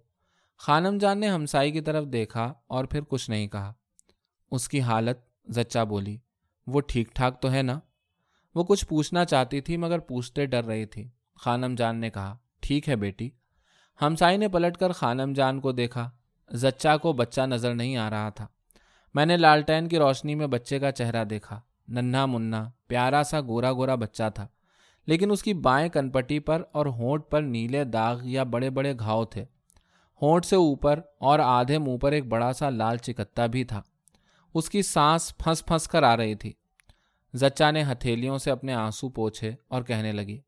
خانم 0.58 0.98
جان 0.98 1.20
نے 1.20 1.28
ہمسائی 1.28 1.72
کی 1.72 1.82
طرف 1.82 2.06
دیکھا 2.06 2.54
اور 2.68 2.86
پھر 2.86 3.02
کچھ 3.02 3.30
نہیں 3.30 3.48
کہا۔ 3.48 3.74
اس 4.52 4.70
کی 4.70 4.82
حالت، 4.82 5.18
زچا 5.54 5.84
بولی، 5.84 6.18
وہ 6.68 6.82
ٹھیک 6.82 7.16
ٹھاک 7.16 7.42
تو 7.42 7.52
ہے 7.52 7.62
نا؟ 7.62 7.80
وہ 8.56 8.64
کچھ 8.64 8.86
پوچھنا 8.86 9.26
چاہتی 9.26 9.62
تھی 9.62 9.78
مگر 9.78 10.00
پوچھتے 10.00 10.46
ڈر 10.46 10.66
رہی 10.66 10.86
تھی۔ 10.86 11.10
خانم 11.40 11.76
جان 11.78 11.98
نے 11.98 12.10
کہا، 12.10 12.38
ٹھیک 12.60 12.90
ہے 12.90 12.96
بیٹی۔ 12.96 13.30
ہمسائی 14.02 14.38
نے 14.38 14.48
پلٹ 14.48 14.78
کر 14.78 14.92
خانم 14.92 15.34
جان 15.34 15.60
کو 15.60 15.72
دیکھا۔ 15.72 16.10
زچا 16.52 16.98
کو 16.98 17.14
بچہ 17.14 17.42
نظر 17.42 17.74
نہیں 17.74 17.98
آ 17.98 18.10
رہا 18.10 18.30
تھا۔ 18.30 18.48
میں 19.14 19.26
نے 19.26 19.38
لالٹین 19.38 19.88
کی 19.88 19.98
روشنی 19.98 20.36
میں 20.36 20.48
بچے 20.48 20.80
کا 20.80 20.92
چہرہ 20.92 21.24
دیکھا۔ 21.24 21.62
ننھا 21.88 22.26
منا 22.26 22.70
پیارا 22.88 23.24
سا 23.24 23.42
گورا 23.42 23.74
گورا 23.74 23.96
بچہ 23.96 24.24
تھا۔ 24.36 24.48
لیکن 25.06 25.32
اس 25.32 25.44
کی 25.44 25.54
بائیں 25.54 25.90
کنپٹی 25.90 26.40
پر 26.40 26.64
اور 26.72 26.86
ہونٹ 26.86 27.24
پر 27.30 27.42
نیلے 27.42 27.84
داغ 27.84 28.18
یا 28.24 28.44
بڑے 28.44 28.70
بڑے 28.70 28.94
گھاؤ 29.00 29.26
تھے۔ 29.26 29.46
ہونٹ 30.22 30.46
سے 30.46 30.56
اوپر 30.56 31.00
اور 31.20 31.40
آدھے 31.40 31.78
منہ 31.78 31.98
پر 31.98 32.12
ایک 32.12 32.26
بڑا 32.26 32.54
سا 32.54 32.70
لال 32.70 32.98
چکتا 32.98 33.46
بھی 33.46 33.64
تھا۔ 33.64 33.82
اس 34.54 34.70
کی 34.70 34.82
سانس 34.82 35.38
پھنس 35.38 35.66
پھنس 35.66 35.88
کر 35.88 36.04
آ 36.04 36.18
رہی 36.18 36.36
تھی۔ 36.36 36.54
زچا 37.34 37.72
نے 37.72 37.84
ہتھیلیوں 37.92 38.38
سے 38.38 38.52
اپنے 38.52 38.74
آنسو 38.74 39.10
پوچھے 39.10 39.52
اور 39.68 39.84
کہنے 39.84 40.12
لگی 40.12 40.40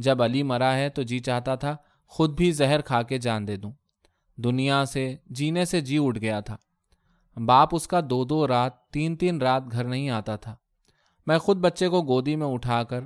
جب 0.00 0.22
علی 0.22 0.42
مرا 0.42 0.76
ہے 0.76 0.88
تو 0.88 1.02
جی 1.02 1.18
چاہتا 1.18 1.54
تھا، 1.54 1.76
خود 2.06 2.36
بھی 2.36 2.52
زہر 2.52 2.80
کھا 2.80 3.02
کے 3.02 3.18
جان 3.18 3.48
دے 3.48 3.56
دوں۔ 3.56 3.72
دنیا 4.36 4.84
سے، 4.84 5.16
جینے 5.26 5.64
سے 5.64 5.80
جی 5.80 5.98
اٹھ 6.00 6.18
گیا 6.18 6.40
تھا۔ 6.40 6.56
باپ 7.46 7.68
اس 7.72 7.88
کا 7.88 8.00
دو 8.10 8.24
دو 8.24 8.48
رات، 8.48 8.86
تین 8.88 9.16
تین 9.16 9.38
رات 9.38 9.62
گھر 9.72 9.84
نہیں 9.84 10.10
آتا 10.10 10.36
تھا۔ 10.36 10.56
میں 11.26 11.38
خود 11.38 11.56
بچے 11.56 11.88
کو 11.88 12.02
گودی 12.02 12.36
میں 12.36 12.46
اٹھا 12.46 12.82
کر 12.82 13.00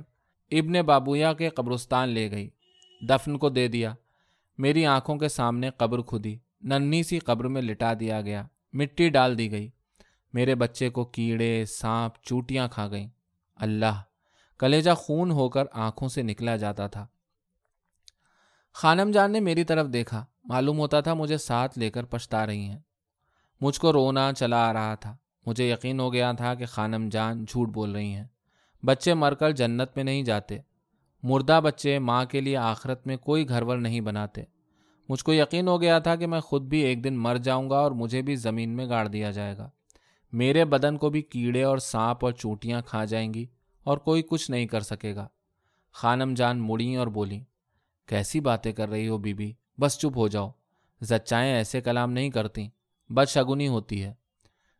ابن 0.51 0.81
بابویا 0.81 1.33
کے 1.33 1.49
قبرستان 1.49 2.09
لے 2.09 2.31
گئی۔ 2.31 2.49
دفن 3.09 3.37
کو 3.37 3.49
دے 3.49 3.67
دیا۔ 3.67 3.93
میری 4.57 4.85
آنکھوں 4.85 5.17
کے 5.17 5.27
سامنے 5.27 5.69
قبر 5.69 6.01
کھدی۔ 6.01 6.37
ننھی 6.61 7.03
سی 7.03 7.19
قبر 7.19 7.45
میں 7.45 7.61
لٹا 7.61 7.93
دیا 7.99 8.21
گیا۔ 8.21 8.43
مٹی 8.73 9.09
ڈال 9.09 9.37
دی 9.37 9.51
گئی۔ 9.51 9.69
میرے 10.33 10.55
بچے 10.55 10.89
کو 10.89 11.05
کیڑے، 11.05 11.65
سانپ، 11.65 12.23
چوٹیاں 12.23 12.67
کھا 12.67 12.89
گئیں۔ 12.89 13.09
اللہ 13.55 14.01
کلیجہ 14.59 14.91
خون 14.91 15.31
ہو 15.31 15.49
کر 15.49 15.63
آنکھوں 15.71 16.07
سے 16.07 16.21
نکلا 16.21 16.55
جاتا 16.55 16.87
تھا۔ 16.87 17.07
خانم 18.73 19.11
جان 19.11 19.31
نے 19.31 19.39
میری 19.39 19.63
طرف 19.63 19.87
دیکھا۔ 19.93 20.25
معلوم 20.43 20.79
ہوتا 20.79 21.01
تھا 21.01 21.13
مجھے 21.13 21.37
ساتھ 21.37 21.79
لے 21.79 21.89
کر 21.89 22.03
پچھتا 22.03 22.45
رہی 22.45 22.65
ہیں۔ 22.65 22.79
مجھ 23.61 23.79
کو 23.79 23.93
رونا 23.93 24.33
چلا 24.33 24.69
آ 24.69 24.73
رہا 24.73 24.95
تھا۔ 24.95 25.15
مجھے 25.45 25.71
یقین 25.71 25.99
ہو 25.99 26.13
گیا 26.13 26.31
تھا 26.31 26.55
کہ 26.55 26.65
خانم 26.65 27.09
جان 27.11 27.45
جھوٹ 27.45 27.69
بول 27.69 27.91
رہی 27.91 28.15
ہیں۔ 28.15 28.25
بچے 28.85 29.13
مر 29.13 29.33
کر 29.33 29.51
جنت 29.51 29.89
میں 29.95 30.03
نہیں 30.03 30.23
جاتے۔ 30.23 30.57
مردہ 31.23 31.61
بچے 31.63 31.99
ماں 31.99 32.25
کے 32.25 32.41
لیے 32.41 32.57
آخرت 32.57 33.07
میں 33.07 33.17
کوئی 33.17 33.49
گھرور 33.49 33.77
نہیں 33.77 34.01
بناتے۔ 34.01 34.43
مجھ 35.09 35.23
کو 35.23 35.33
یقین 35.33 35.67
ہو 35.67 35.81
گیا 35.81 35.99
تھا 35.99 36.15
کہ 36.15 36.27
میں 36.27 36.39
خود 36.39 36.61
بھی 36.61 36.79
ایک 36.79 37.03
دن 37.03 37.17
مر 37.17 37.35
جاؤں 37.35 37.69
گا 37.69 37.77
اور 37.77 37.91
مجھے 37.91 38.21
بھی 38.21 38.35
زمین 38.35 38.69
میں 38.69 38.89
گاڑ 38.89 39.07
دیا 39.07 39.31
جائے 39.31 39.57
گا۔ 39.57 39.69
میرے 40.31 40.65
بدن 40.65 40.97
کو 40.97 41.09
بھی 41.09 41.21
کیڑے 41.21 41.63
اور 41.63 41.77
سانپ 41.77 42.25
اور 42.25 42.33
چوٹیاں 42.33 42.81
کھا 42.81 43.05
جائیں 43.05 43.33
گی۔ 43.33 43.45
اور 43.85 43.97
کوئی 43.97 44.23
کچھ 44.23 44.51
نہیں 44.51 44.65
کر 44.65 44.81
سکے 44.81 45.15
گا۔ 45.15 45.27
خانم 45.93 46.33
جان 46.33 46.59
مڑی 46.59 46.95
اور 46.95 47.07
بولی 47.07 47.43
کیسی 48.05 48.39
باتیں 48.39 48.71
کر 48.71 48.89
رہی 48.89 49.07
ہو 49.07 49.17
بی 49.17 49.33
بی 49.33 49.53
بس 49.79 49.99
چپ 49.99 50.17
ہو 50.17 50.27
جاؤ۔ 50.27 50.51
زچائیں 51.01 51.53
ایسے 51.53 51.81
کلام 51.81 52.11
نہیں 52.11 52.29
کرتی 52.29 52.67
بد 53.09 53.29
شگنی 53.29 53.67
ہوتی 53.67 54.03
ہے۔ 54.03 54.13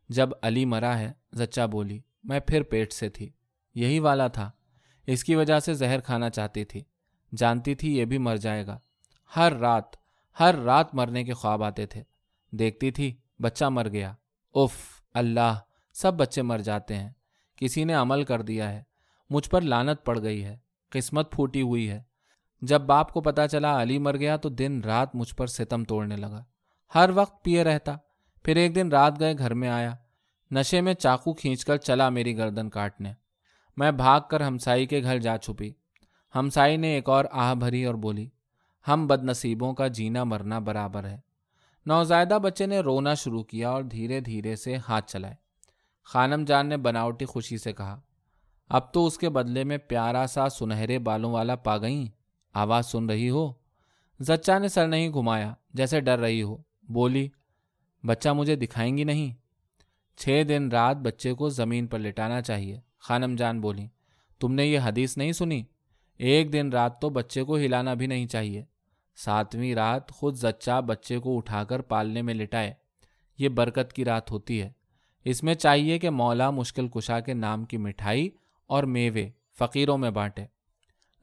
جب 0.08 0.28
علی 0.42 0.64
مرا 0.64 0.98
ہے، 0.98 1.12
زچا 1.32 1.66
بولی، 1.66 2.00
میں 2.24 2.40
پھر 2.40 2.62
پیٹ 2.62 2.92
سے 2.92 3.08
تھی۔ 3.08 3.30
یہی 3.74 3.98
والا 3.98 4.28
تھا۔ 4.28 4.50
اس 5.06 5.24
کی 5.24 5.34
وجہ 5.34 5.58
سے 5.58 5.74
زہر 5.74 6.00
کھانا 6.00 6.30
چاہتی 6.30 6.64
تھی۔ 6.64 6.82
جانتی 7.36 7.74
تھی 7.74 7.98
یہ 7.98 8.04
بھی 8.04 8.18
مر 8.18 8.36
جائے 8.36 8.66
گا۔ 8.66 8.78
ہر 9.36 9.52
رات 9.52 9.84
ہر 10.40 10.54
رات 10.54 10.94
مرنے 10.94 11.24
کے 11.24 11.32
خواب 11.32 11.64
آتے 11.64 11.86
تھے۔ 11.86 12.02
دیکھتی 12.50 12.90
تھی، 12.90 13.16
بچہ 13.42 13.64
مر 13.64 13.88
گیا۔ 13.88 14.14
اف 14.54 15.02
اللہ، 15.14 15.58
سب 15.92 16.14
بچے 16.14 16.42
مر 16.42 16.58
جاتے 16.58 16.96
ہیں۔ 16.96 17.10
کسی 17.56 17.84
نے 17.84 17.94
عمل 17.94 18.24
کر 18.24 18.42
دیا 18.42 18.72
ہے۔ 18.72 18.82
مجھ 19.30 19.50
پر 19.50 19.60
لانت 19.60 20.04
پڑ 20.04 20.22
گئی 20.22 20.44
ہے، 20.44 20.58
قسمت 20.90 21.32
پھوٹی 21.32 21.62
ہوئی 21.62 21.90
ہے۔ 21.90 22.02
جب 22.62 22.80
باپ 22.80 23.12
کو 23.12 23.20
پتا 23.20 23.48
چلا 23.48 23.82
علی 23.82 23.98
مر 23.98 24.16
گیا 24.16 24.36
تو 24.36 24.48
دن 24.48 24.80
رات 24.84 25.14
مجھ 25.14 25.34
پر 25.34 25.46
ستم 25.46 25.84
توڑنے 25.84 26.16
لگا۔ 26.16 26.44
ہر 26.94 27.10
وقت 27.14 27.44
پیے 27.44 27.64
رہتا۔ 27.64 27.96
پھر 28.42 28.56
ایک 28.56 28.74
دن 28.74 28.88
رات 28.88 29.20
گئے، 29.20 29.34
گھر 29.38 29.54
میں 29.54 29.68
آیا۔ 29.68 29.94
نشے 30.50 30.80
میں 30.80 30.94
چاقو 30.94 31.32
کھینچ 31.32 31.64
کر 31.64 31.76
چلا 31.76 32.08
میری 32.08 32.36
گردن 32.36 32.70
کاٹنے۔ 32.70 33.12
میں 33.76 33.92
بھاگ 33.92 34.20
کر 34.30 34.40
ہمسائی 34.40 34.86
کے 34.86 35.02
گھر 35.02 35.18
جا 35.18 35.38
چھپی۔ 35.38 35.72
ہمسائی 36.34 36.76
نے 36.76 36.88
ایک 36.88 37.08
اور 37.08 37.24
آہ 37.32 37.54
بھری 37.54 37.84
اور 37.84 37.94
بولی، 37.94 38.28
ہم 38.88 39.06
بد 39.06 39.24
نصیبوں 39.24 39.74
کا 39.74 39.86
جینا 39.86 40.24
مرنا 40.24 40.58
برابر 40.58 41.04
ہے۔ 41.04 41.20
نوزائیدہ 41.86 42.38
بچے 42.42 42.66
نے 42.66 42.78
رونا 42.78 43.14
شروع 43.14 43.42
کیا 43.42 43.70
اور 43.70 43.82
دھیرے 43.82 44.20
دھیرے 44.20 44.56
سے 44.56 44.76
ہاتھ 44.76 45.12
چلائے۔ 45.12 45.34
خانم 46.04 46.44
جان 46.44 46.66
نے 46.66 46.76
بناوٹی 46.76 47.24
خوشی 47.24 47.58
سے 47.58 47.72
کہا 47.72 48.00
اب 48.68 48.92
تو 48.92 49.06
اس 49.06 49.18
کے 49.18 49.28
بدلے 49.28 49.64
میں 49.64 49.78
پیارا 49.78 50.26
سا 50.26 50.48
سنہرے 50.48 50.98
بالوں 50.98 51.32
والا 51.32 51.56
پا 51.56 51.78
گئی 51.78 52.08
آواز 52.54 52.86
سن 52.86 53.10
رہی 53.10 53.30
ہو؟ 53.30 53.52
زچا 54.20 54.58
نے 54.58 54.68
سر 54.68 54.88
نہیں 54.88 55.08
گھمایا، 55.08 55.54
جیسے 55.74 56.00
ڈر 56.00 56.18
رہی 56.18 56.42
ہو۔ 56.42 56.56
بولی، 56.82 57.28
بچہ 58.06 58.28
مجھے 58.28 58.56
دکھائیں 58.56 58.96
گی 58.96 59.04
نہیں؟ 59.04 59.34
چھ 60.16 60.42
دن 60.48 60.68
رات 60.68 60.96
بچے 60.96 61.32
کو 61.32 61.48
زمین 61.48 61.86
پر 61.86 61.98
لٹانا 61.98 62.40
چاہیے۔ 62.40 62.80
خانم 62.98 63.34
جان 63.34 63.60
بولی، 63.60 63.86
تم 64.38 64.52
نے 64.52 64.66
یہ 64.66 64.78
حدیث 64.78 65.16
نہیں 65.16 65.32
سنی؟ 65.32 65.62
ایک 66.18 66.52
دن 66.52 66.70
رات 66.72 67.00
تو 67.00 67.10
بچے 67.10 67.42
کو 67.42 67.56
ہلانا 67.56 67.94
بھی 67.94 68.06
نہیں 68.06 68.26
چاہیے۔ 68.26 68.64
ساتویں 69.16 69.74
رات 69.74 70.12
خود 70.12 70.34
زچا 70.34 70.80
بچے 70.80 71.18
کو 71.18 71.36
اٹھا 71.36 71.64
کر 71.64 71.80
پالنے 71.80 72.22
میں 72.22 72.34
لٹائے۔ 72.34 72.74
یہ 73.38 73.48
برکت 73.48 73.92
کی 73.92 74.04
رات 74.04 74.30
ہوتی 74.30 74.62
ہے۔ 74.62 74.70
اس 75.24 75.42
میں 75.42 75.54
چاہیے 75.54 75.98
کہ 75.98 76.10
مولا 76.10 76.50
مشکل 76.50 76.88
کشا 76.88 77.20
کے 77.20 77.34
نام 77.34 77.64
کی 77.64 77.76
مٹھائی 77.76 78.30
اور 78.66 78.84
میوے 78.84 79.30
فقیروں 79.58 79.98
میں 79.98 80.10
بانٹے۔ 80.10 80.44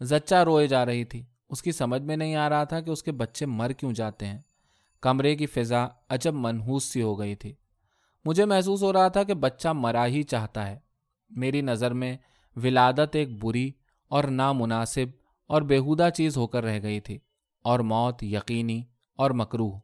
زچا 0.02 0.46
روئے 0.46 0.68
جا 0.68 0.86
رہی 0.86 1.06
تھی۔ 1.06 1.26
اس 1.50 1.62
کی 1.62 1.72
سمجھ 1.72 2.02
میں 2.02 2.18
نہیں 2.18 2.36
آ 2.36 2.50
رہا 2.50 2.64
تھا 2.64 2.82
کہ 2.82 2.90
اس 2.90 3.04
کے 3.04 3.12
بچے 3.12 3.46
مر 3.46 3.72
کیوں 3.72 3.92
جاتے 3.92 4.26
ہیں۔ 4.26 4.40
کمرے 5.02 5.36
کی 5.36 5.46
فضا 5.46 5.88
عجب 6.10 6.34
منحوس 6.34 6.84
سی 6.84 7.02
ہو 7.02 7.20
گئی 7.20 7.36
تھی۔ 7.36 7.54
مجھے 8.26 8.46
محسوس 8.46 8.84
ہو 8.84 8.94
رہا 8.94 9.08
تھا 9.08 9.24
کہ 9.24 9.34
بچہ 9.34 9.68
مرا 9.68 10.06
ہی 10.06 10.24
چاہتا 10.24 10.68
ہے۔ 10.68 10.80
میری 11.30 11.62
نظر 11.62 11.94
میں 11.94 12.18
ولادت 12.56 13.16
ایک 13.16 13.44
بری 13.44 13.72
اور 14.08 14.24
نامناسب 14.24 15.06
اور 15.48 15.62
بےحودہ 15.62 16.10
چیز 16.16 16.38
ہو 16.38 16.48
کر 16.48 16.64
رہ 16.64 16.80
گئی 16.84 17.00
تھی۔ 17.00 17.20
اور 17.62 17.80
موت 17.80 18.24
یقینی 18.24 18.84
اور 19.16 19.32
مکروح 19.32 19.80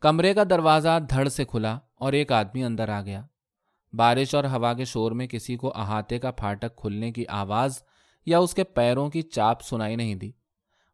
کمرے 0.00 0.34
کا 0.34 0.42
دروازہ 0.50 0.98
دھڑ 1.10 1.28
سے 1.28 1.44
کھلا 1.44 1.78
اور 1.94 2.12
ایک 2.12 2.32
آدمی 2.32 2.64
اندر 2.64 2.88
آ 2.88 3.02
گیا۔ 3.02 3.22
بارش 3.96 4.34
اور 4.34 4.44
ہوا 4.44 4.74
کے 4.74 4.84
شور 4.84 5.12
میں 5.12 5.26
کسی 5.26 5.56
کو 5.56 5.72
احاطے 5.76 6.18
کا 6.18 6.30
پھاٹک 6.30 6.76
کھلنے 6.76 7.12
کی 7.12 7.24
آواز 7.28 7.78
یا 8.26 8.38
اس 8.38 8.54
کے 8.54 8.64
پیروں 8.64 9.10
کی 9.10 9.22
چاپ 9.22 9.62
سنائی 9.62 9.96
نہیں 9.96 10.14
دی۔ 10.14 10.30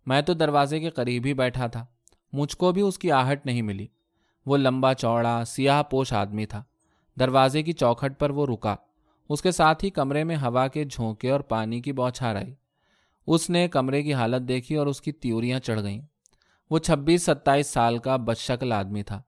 میں 0.06 0.22
تو 0.22 0.34
دروازے 0.34 0.80
کے 0.80 0.90
قریب 0.90 1.26
ہی 1.26 1.34
بیٹھا 1.34 1.66
تھا۔ 1.66 1.86
مجھ 2.32 2.56
کو 2.56 2.72
بھی 2.72 2.82
اس 2.82 2.98
کی 2.98 3.12
آہٹ 3.12 3.46
نہیں 3.46 3.62
ملی۔ 3.62 3.86
وہ 4.46 4.56
لمبا 4.56 4.94
چوڑا، 4.94 5.44
سیاہ 5.46 5.82
پوش 5.82 6.12
آدمی 6.12 6.46
تھا۔ 6.46 6.62
دروازے 7.20 7.62
کی 7.62 7.72
چوکھٹ 7.72 8.20
پر 8.20 8.30
وہ 8.30 8.46
رکا۔ 8.46 8.76
اس 9.28 9.42
کے 9.42 9.50
ساتھ 9.50 9.84
ہی 9.84 9.90
کمرے 9.90 10.24
میں 10.24 10.36
ہوا 10.36 10.68
کے 10.68 10.84
جھونکے 10.84 11.30
اور 11.30 11.40
پانی 11.40 11.80
کی 11.80 11.92
بوچھار 11.92 12.36
آئی۔ 12.36 12.54
اس 13.26 13.50
نے 13.50 13.68
کمرے 13.68 14.02
کی 14.02 14.14
حالت 14.14 14.48
دیکھی 14.48 14.74
اور 14.74 14.86
اس 14.86 15.00
کی 15.00 15.12
تیوریاں 15.12 15.60
چڑھ 15.60 15.82
گئیں۔ 15.82 16.00
وہ 16.70 16.78
چھبیس 16.78 17.22
ستائیس 17.22 17.66
سال 17.66 17.98
کا 17.98 18.16
بدشکل 18.16 18.72
آدمی 18.72 19.02
تھا۔ 19.02 19.22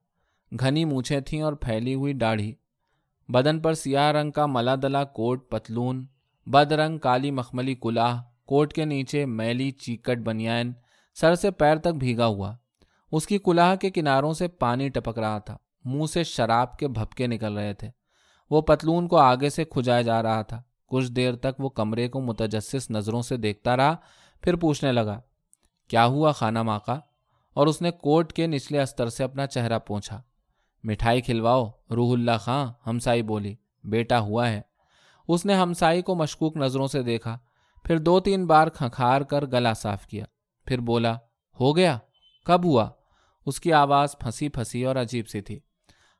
گھنی 0.59 0.85
مونچھیں 0.85 1.19
تھیں 1.19 1.41
اور 1.41 1.53
پھیلی 1.53 1.93
ہوئی 1.95 2.13
داڑھی۔ 2.13 2.55
بدن 3.29 3.59
پر 3.59 3.73
سیاہ 3.73 4.11
رنگ 4.11 4.31
کا 4.31 4.45
ملا 4.45 4.75
دلا 4.75 5.03
کوٹ 5.03 5.51
پتلون، 5.51 6.05
بد 6.45 6.71
رنگ 6.71 6.97
کالی 6.97 7.31
مخملی 7.31 7.75
کلاہ 7.75 8.23
کوٹ 8.45 8.73
کے 8.73 8.85
نیچے 8.85 9.25
میلی 9.25 9.71
چیکٹ 9.71 10.19
بنیائن 10.19 10.73
سر 11.15 11.35
سے 11.35 11.51
پیر 11.51 11.75
تک 11.75 11.87
بھیگا 11.87 12.25
ہوا۔ 12.25 12.55
اس 13.11 13.27
کی 13.27 13.37
کلاہ 13.37 13.75
کے 13.75 13.89
کناروں 13.89 14.33
سے 14.33 14.47
پانی 14.47 14.89
ٹپک 14.89 15.19
رہا 15.19 15.39
تھا۔ 15.39 15.57
منہ 15.85 16.05
سے 16.05 16.23
شراب 16.23 16.77
کے 16.77 16.87
بھپکے 16.87 17.27
نکل 17.27 17.57
رہے 17.57 17.73
تھے۔ 17.73 17.89
وہ 18.49 18.61
پتلون 18.61 19.07
کو 19.07 19.17
آگے 19.17 19.49
سے 19.49 19.65
کھجایا 19.65 20.01
جا 20.01 20.23
رہا 20.23 20.41
تھا۔ 20.41 20.61
کچھ 20.87 21.11
دیر 21.11 21.35
تک 21.35 21.59
وہ 21.59 21.69
کمرے 21.69 22.07
کو 22.07 22.21
متجسس 22.21 22.91
نظروں 22.91 23.21
سے 23.21 23.37
دیکھتا 23.37 23.77
رہا، 23.77 23.95
پھر 24.41 24.55
پوچھنے 24.55 24.91
لگا، 24.91 25.21
کیا 25.87 26.05
ہوا 26.05 26.31
خانہ 26.31 26.63
ماکا؟ 26.63 26.99
اور 27.53 27.67
اس 27.67 27.81
نے 27.81 27.91
کوٹ 27.91 28.33
کے 28.33 28.47
نچلے 28.47 28.81
استر 28.81 29.09
سے 29.09 29.23
اپنا 29.23 29.47
چہرہ 29.47 29.79
پوچھا 29.79 30.21
مٹھائی 30.85 31.21
کھلواؤ، 31.21 31.69
روح 31.95 32.13
اللہ 32.13 32.37
خاں، 32.39 32.73
ہمسائی 32.87 33.21
بولی، 33.21 33.55
بیٹا 33.83 34.19
ہوا 34.19 34.49
ہے۔ 34.49 34.61
اس 35.27 35.45
نے 35.45 35.53
ہمسائی 35.55 36.01
کو 36.01 36.15
مشکوک 36.15 36.57
نظروں 36.57 36.87
سے 36.87 37.03
دیکھا، 37.03 37.37
پھر 37.83 37.97
دو 37.97 38.19
تین 38.19 38.45
بار 38.45 38.67
کھنکھار 38.67 39.21
کر 39.21 39.45
گلا 39.45 39.73
صاف 39.73 40.07
کیا۔ 40.07 40.25
پھر 40.65 40.79
بولا، 40.79 41.15
ہو 41.59 41.75
گیا، 41.77 41.97
کب 42.45 42.65
ہوا؟ 42.65 42.89
اس 43.45 43.59
کی 43.59 43.73
آواز 43.73 44.17
پھنسی 44.19 44.49
پھنسی 44.49 44.85
اور 44.85 44.95
عجیب 44.95 45.27
سی 45.27 45.41
تھی۔ 45.41 45.59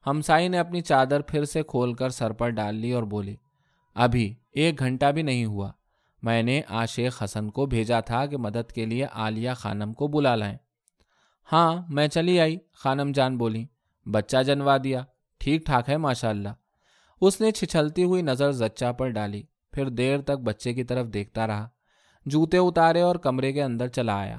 ہمسائی 0.07 0.47
نے 0.47 0.59
اپنی 0.59 0.81
چادر 0.81 1.21
پھر 1.21 1.45
سے 1.45 1.63
کھول 1.63 1.93
کر 1.93 2.09
سر 2.09 2.31
پر 2.31 2.49
ڈال 2.49 2.75
لی 2.75 2.91
اور 2.91 3.03
بولی، 3.03 3.35
ابھی 3.95 4.35
ایک 4.51 4.79
گھنٹہ 4.79 5.05
بھی 5.05 5.21
نہیں 5.21 5.45
ہوا۔ 5.45 5.71
میں 6.23 6.43
نے 6.43 6.61
آشیخ 6.67 7.23
حسن 7.23 7.49
کو 7.49 7.65
بھیجا 7.65 7.99
تھا 7.99 8.25
کہ 8.25 8.37
مدد 8.37 8.71
کے 8.71 8.85
لیے 8.85 9.05
عالیہ 9.13 9.51
خانم 9.55 9.93
کو 9.93 10.07
بلا 10.07 10.35
لائیں۔ 10.35 10.57
ہاں 11.51 11.81
میں 11.89 12.07
چلی 12.07 12.39
آئی، 12.39 12.57
خانم 12.73 13.11
جان 13.11 13.37
بولی 13.37 13.65
بچہ 14.05 14.43
جنوا 14.43 14.77
دیا۔ 14.83 15.03
ٹھیک 15.37 15.65
ٹھاک 15.65 15.89
ہے 15.89 15.97
ماشاء 15.97 16.29
اللہ 16.29 16.49
اس 17.21 17.41
نے 17.41 17.51
چھچلتی 17.51 18.03
ہوئی 18.03 18.21
نظر 18.21 18.51
زچا 18.51 18.91
پر 18.91 19.09
ڈالی۔ 19.09 19.43
پھر 19.73 19.89
دیر 19.89 20.21
تک 20.21 20.31
بچے 20.31 20.73
کی 20.73 20.83
طرف 20.83 21.07
دیکھتا 21.07 21.47
رہا۔ 21.47 21.69
جوتے 22.25 22.57
اتارے 22.57 23.01
اور 23.01 23.15
کمرے 23.15 23.51
کے 23.53 23.63
اندر 23.63 23.87
چلا 23.87 24.15
آیا۔ 24.19 24.37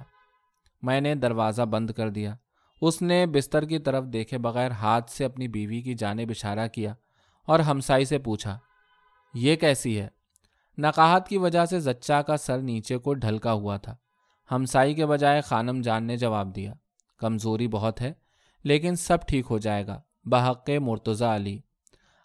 میں 0.83 1.01
نے 1.01 1.15
دروازہ 1.15 1.63
بند 1.63 1.91
کر 1.91 2.09
دیا۔ 2.09 2.35
اس 2.81 3.03
نے 3.03 3.27
بستر 3.27 3.65
کی 3.65 3.79
طرف 3.79 4.05
دیکھے 4.05 4.39
بغیر 4.39 4.71
ہاتھ 4.71 5.11
سے 5.11 5.25
اپنی 5.25 5.49
بیوی 5.49 5.83
کی 5.83 5.95
جانب 5.95 6.31
اشارہ 6.31 6.69
کیا 6.69 6.95
اور 7.47 7.61
ہمسائی 7.61 8.05
سے 8.05 8.19
پوچھا، 8.19 8.59
یہ 9.35 9.57
کیسی 9.57 10.01
ہے؟ 10.01 10.09
نقاہت 10.79 11.29
کی 11.29 11.39
وجہ 11.39 11.65
سے 11.65 11.81
زچا 11.81 12.23
کا 12.23 12.37
سر 12.37 12.59
نیچے 12.59 12.99
کو 12.99 13.15
ڈھلکا 13.15 13.53
ہوا 13.53 13.77
تھا۔ 13.77 13.97
ہمسائی 14.51 14.95
کے 14.95 15.07
بجائے 15.07 15.41
خانم 15.41 15.81
جان 15.81 16.05
نے 16.05 16.17
جواب 16.17 16.57
دیا، 16.57 16.75
کمزوری 17.19 17.69
بہت 17.69 18.01
ہے۔ 18.01 18.13
لیکن 18.67 18.97
سب 18.97 19.19
ٹھیک 19.27 19.47
ہو 19.51 19.59
جائے 19.59 19.87
گا۔ 19.87 20.01
بحق 20.25 20.71
مرتضی 20.71 21.25
علی۔ 21.25 21.59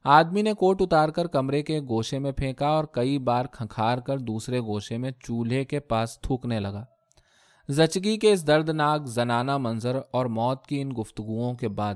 آدمی 0.03 0.41
نے 0.41 0.53
کوٹ 0.53 0.81
اتار 0.81 1.09
کر 1.09 1.27
کمرے 1.27 1.63
کے 1.63 1.79
گوشے 1.79 2.19
میں 2.19 2.31
پھینکا 2.31 2.67
اور 2.67 2.83
کئی 2.83 3.19
بار 3.19 3.45
کھنکھار 3.45 3.97
کر 3.97 4.17
دوسرے 4.17 4.59
گوشے 4.59 4.97
میں 4.97 5.11
چولہے 5.11 5.65
کے 5.65 5.79
پاس 5.79 6.19
تھوکنے 6.21 6.59
لگا۔ 6.59 6.85
زچگی 7.69 8.17
کے 8.17 8.31
اس 8.31 8.47
دردناک 8.47 9.05
زنانہ 9.05 9.57
منظر 9.57 9.99
اور 10.11 10.25
موت 10.25 10.67
کی 10.67 10.81
ان 10.81 10.91
گفتگوؤں 11.01 11.53
کے 11.53 11.67
بعد 11.67 11.95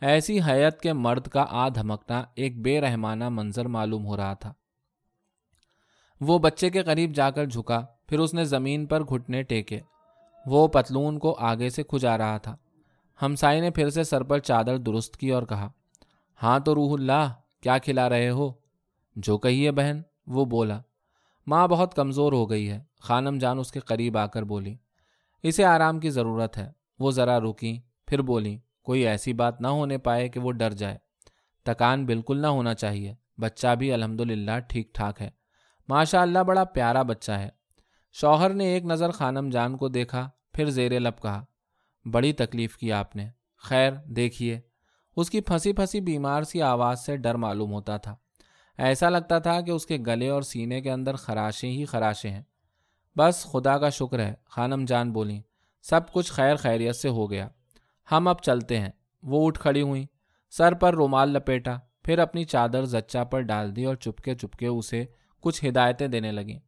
ایسی 0.00 0.40
حیت 0.40 0.80
کے 0.80 0.92
مرد 0.92 1.28
کا 1.28 1.44
آ 1.48 1.68
دھمکنا 1.68 2.24
ایک 2.34 2.62
بے 2.62 2.80
رحمانہ 2.80 3.28
منظر 3.28 3.66
معلوم 3.66 4.06
ہو 4.06 4.16
رہا 4.16 4.34
تھا۔ 4.34 4.52
وہ 6.20 6.38
بچے 6.38 6.70
کے 6.70 6.82
قریب 6.82 7.14
جا 7.14 7.30
کر 7.30 7.44
جھکا، 7.44 7.86
پھر 8.06 8.18
اس 8.18 8.34
نے 8.34 8.44
زمین 8.44 8.86
پر 8.86 9.02
گھٹنے 9.02 9.42
ٹیکے۔ 9.42 9.80
وہ 10.46 10.68
پتلون 10.68 11.18
کو 11.18 11.36
آگے 11.38 11.68
سے 11.68 11.82
کھجا 11.82 12.18
رہا 12.18 12.38
تھا۔ 12.38 12.56
ہمسائی 13.22 13.60
نے 13.60 13.70
پھر 13.70 13.90
سے 13.90 14.04
سر 14.04 14.22
پر 14.22 14.38
چادر 14.38 14.76
درست 14.76 15.16
کی 15.16 15.30
اور 15.30 15.42
کہا 15.42 15.70
ہاں 16.42 16.58
تو 16.58 16.74
روح 16.74 16.92
اللہ، 16.92 17.32
کیا 17.60 17.78
کھلا 17.78 18.08
رہے 18.08 18.30
ہو؟ 18.30 18.52
جو 19.16 19.38
کہیے 19.38 19.70
بہن، 19.70 20.02
وہ 20.26 20.44
بولا۔ 20.44 20.80
ماں 21.46 21.68
بہت 21.68 21.94
کمزور 21.94 22.32
ہو 22.32 22.50
گئی 22.50 22.70
ہے۔ 22.70 22.84
خانم 23.00 23.38
جان 23.38 23.58
اس 23.58 23.72
کے 23.72 23.80
قریب 23.80 24.18
آ 24.18 24.26
کر 24.26 24.42
بولی، 24.42 24.76
اسے 25.42 25.64
آرام 25.64 26.00
کی 26.00 26.10
ضرورت 26.10 26.58
ہے۔ 26.58 26.72
وہ 26.98 27.10
ذرا 27.10 27.40
رکی 27.40 27.80
پھر 28.06 28.22
بولی 28.22 28.58
کوئی 28.82 29.06
ایسی 29.06 29.32
بات 29.32 29.60
نہ 29.60 29.66
ہونے 29.66 29.98
پائے 29.98 30.28
کہ 30.28 30.40
وہ 30.40 30.52
ڈر 30.52 30.70
جائے۔ 30.70 30.98
تکان 31.64 32.06
بالکل 32.06 32.38
نہ 32.38 32.46
ہونا 32.46 32.74
چاہیے۔ 32.74 33.14
بچہ 33.40 33.74
بھی 33.74 33.92
الحمد 33.92 34.20
للہ 34.20 34.58
ٹھیک 34.68 34.94
ٹھاک 34.94 35.22
ہے۔ 35.22 35.30
ماشاء 35.88 36.20
اللہ 36.20 36.38
بڑا 36.38 36.64
پیارا 36.64 37.02
بچہ 37.02 37.32
ہے۔ 37.32 37.48
شوہر 38.12 38.50
نے 38.50 38.64
ایک 38.64 38.84
نظر 38.84 39.10
خانم 39.10 39.50
جان 39.50 39.76
کو 39.76 39.88
دیکھا، 39.88 40.30
پھر 40.52 40.70
زیر 40.70 41.00
لب 41.00 41.22
کہا 41.22 41.44
بڑی 42.10 42.32
تکلیف 42.32 42.76
کی 42.76 42.92
آپ 42.92 43.16
نے۔ 43.16 43.28
خیر، 43.56 43.92
دیکھیے۔ 43.92 44.60
اس 45.16 45.30
کی 45.30 45.40
پھنسی 45.40 45.72
پھنسی 45.72 46.00
بیمار 46.00 46.42
سی 46.42 46.62
آواز 46.62 47.06
سے 47.06 47.16
ڈر 47.16 47.34
معلوم 47.34 47.72
ہوتا 47.72 47.96
تھا۔ 47.96 48.16
ایسا 48.78 49.08
لگتا 49.08 49.38
تھا 49.38 49.60
کہ 49.60 49.70
اس 49.70 49.86
کے 49.86 49.98
گلے 50.06 50.28
اور 50.28 50.42
سینے 50.42 50.80
کے 50.80 50.90
اندر 50.90 51.16
خراشیں 51.16 51.70
ہی 51.70 51.84
خراشیں 51.84 52.30
ہیں۔ 52.30 52.42
بس 53.16 53.44
خدا 53.44 53.78
کا 53.78 53.88
شکر 53.88 54.18
ہے، 54.18 54.34
خانم 54.46 54.84
جان 54.84 55.12
بولیں، 55.12 55.42
سب 55.82 56.12
کچھ 56.12 56.32
خیر 56.32 56.56
خیریت 56.56 56.96
سے 56.96 57.08
ہو 57.08 57.30
گیا۔ 57.30 57.48
ہم 58.12 58.28
اب 58.28 58.42
چلتے 58.42 58.80
ہیں۔ 58.80 58.90
وہ 59.22 59.46
اٹھ 59.46 59.60
کھڑی 59.60 59.82
ہوئیں۔ 59.82 60.06
سر 60.50 60.74
پر 60.74 60.94
رومال 60.94 61.30
لپیٹا، 61.30 61.76
پھر 62.04 62.18
اپنی 62.18 62.44
چادر 62.44 62.84
زچا 62.84 63.24
پر 63.24 63.40
ڈال 63.40 63.76
دی 63.76 63.84
اور 63.84 63.94
چپکے 63.94 64.34
چپکے 64.34 64.66
اسے 64.66 65.04
کچھ 65.40 65.64
ہدایتیں 65.64 66.08
دینے 66.08 66.32
لگیں۔ 66.32 66.58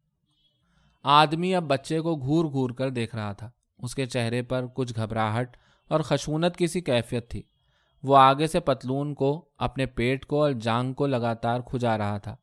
آدمی 1.03 1.55
اب 1.55 1.63
بچے 1.63 2.01
کو 2.01 2.17
گھور 2.17 2.45
گھور 2.45 2.71
کر 2.71 2.91
دیکھ 2.91 3.15
رہا 3.15 3.33
تھا۔ 3.33 3.51
اس 3.83 3.95
کے 3.95 4.07
چہرے 4.07 4.43
پر 4.43 4.67
کچھ 4.75 4.93
گھبراہٹ 4.97 5.57
اور 5.89 6.01
خشونت 6.01 6.57
کی 6.57 6.67
سی 6.67 6.81
کیفیت 6.81 7.31
تھی۔ 7.31 7.43
وہ 8.03 8.17
آگے 8.17 8.47
سے 8.47 8.61
پتلون 8.61 9.15
کو، 9.15 9.49
اپنے 9.59 9.87
پیٹ 9.87 10.27
کو 10.27 10.43
اور 10.43 10.53
جانگ 10.53 10.93
کو 10.93 11.07
لگاتار 11.07 11.61
کھجا 11.61 11.99
رہا 11.99 12.19
تھا۔ 12.19 12.37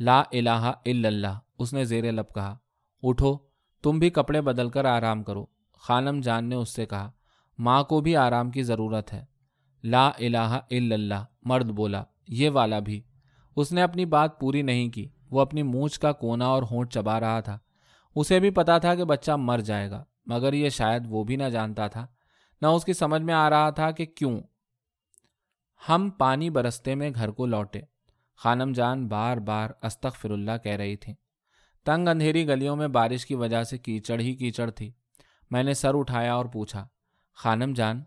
لا 0.00 0.20
الہ 0.20 0.50
الا 0.50 1.08
اللہ، 1.08 1.38
اس 1.58 1.72
نے 1.72 1.84
زیر 1.84 2.12
لب 2.12 2.34
کہا۔ 2.34 2.56
اٹھو، 3.02 3.38
تم 3.82 3.98
بھی 3.98 4.10
کپڑے 4.10 4.40
بدل 4.40 4.68
کر 4.68 4.84
آرام 4.84 5.22
کرو۔ 5.22 5.46
خانم 5.72 6.20
جان 6.20 6.44
نے 6.44 6.54
اس 6.54 6.68
سے 6.68 6.86
کہا۔ 6.86 7.10
ماں 7.58 7.84
کو 7.84 8.00
بھی 8.00 8.16
آرام 8.16 8.50
کی 8.50 8.62
ضرورت 8.62 9.12
ہے۔ 9.12 9.24
لا 9.84 10.08
الہ 10.08 10.36
الا 10.36 10.94
اللہ، 10.94 11.24
مرد 11.42 11.70
بولا۔ 11.70 12.04
یہ 12.28 12.50
والا 12.50 12.78
بھی۔ 12.78 13.02
اس 13.56 13.72
نے 13.72 13.82
اپنی 13.82 14.04
بات 14.04 14.40
پوری 14.40 14.62
نہیں 14.62 14.88
کی۔ 14.88 15.08
وہ 15.30 15.40
اپنی 15.40 15.62
مونچھ 15.62 16.00
کا 16.00 16.12
کونا 16.12 16.46
اور 16.46 16.62
ہونٹ 16.62 16.92
چبا 16.92 17.20
رہا 17.20 17.40
تھا۔ 17.40 17.58
اسے 18.16 18.40
بھی 18.40 18.50
پتا 18.50 18.78
تھا 18.78 18.94
کہ 18.94 19.04
بچہ 19.04 19.32
مر 19.32 19.58
جائے 19.58 19.90
گا۔ 19.90 20.04
مگر 20.26 20.52
یہ 20.52 20.68
شاید 20.68 21.02
وہ 21.08 21.24
بھی 21.24 21.36
نہ 21.36 21.44
جانتا 21.44 21.88
تھا۔ 21.88 22.06
نہ 22.62 22.66
اس 22.66 22.84
کی 22.84 22.92
سمجھ 22.92 23.22
میں 23.22 23.34
آ 23.34 23.50
رہا 23.50 23.70
تھا 23.70 23.90
کہ 23.90 24.04
کیوں۔ 24.04 24.40
ہم 25.88 26.10
پانی 26.18 26.50
برستے 26.50 26.94
میں 26.94 27.10
گھر 27.14 27.30
کو 27.30 27.46
لوٹے۔ 27.46 27.80
خانم 28.36 28.72
جان 28.72 29.08
بار 29.08 29.36
بار 29.36 29.70
استغفر 29.82 30.30
اللہ 30.30 30.50
کہہ 30.62 30.72
رہی 30.72 30.96
تھی 30.96 31.14
تنگ 31.84 32.08
اندھیری 32.08 32.48
گلیوں 32.48 32.76
میں 32.76 32.88
بارش 32.88 33.26
کی 33.26 33.34
وجہ 33.34 33.62
سے 33.62 33.78
کیچڑ 33.78 34.20
ہی 34.20 34.34
کیچڑ 34.34 34.70
تھی۔ 34.70 34.92
میں 35.50 35.62
نے 35.62 35.74
سر 35.74 35.94
اٹھایا 35.94 36.34
اور 36.34 36.44
پوچھا، 36.44 36.88
خانم 37.34 37.72
جان، 37.72 38.02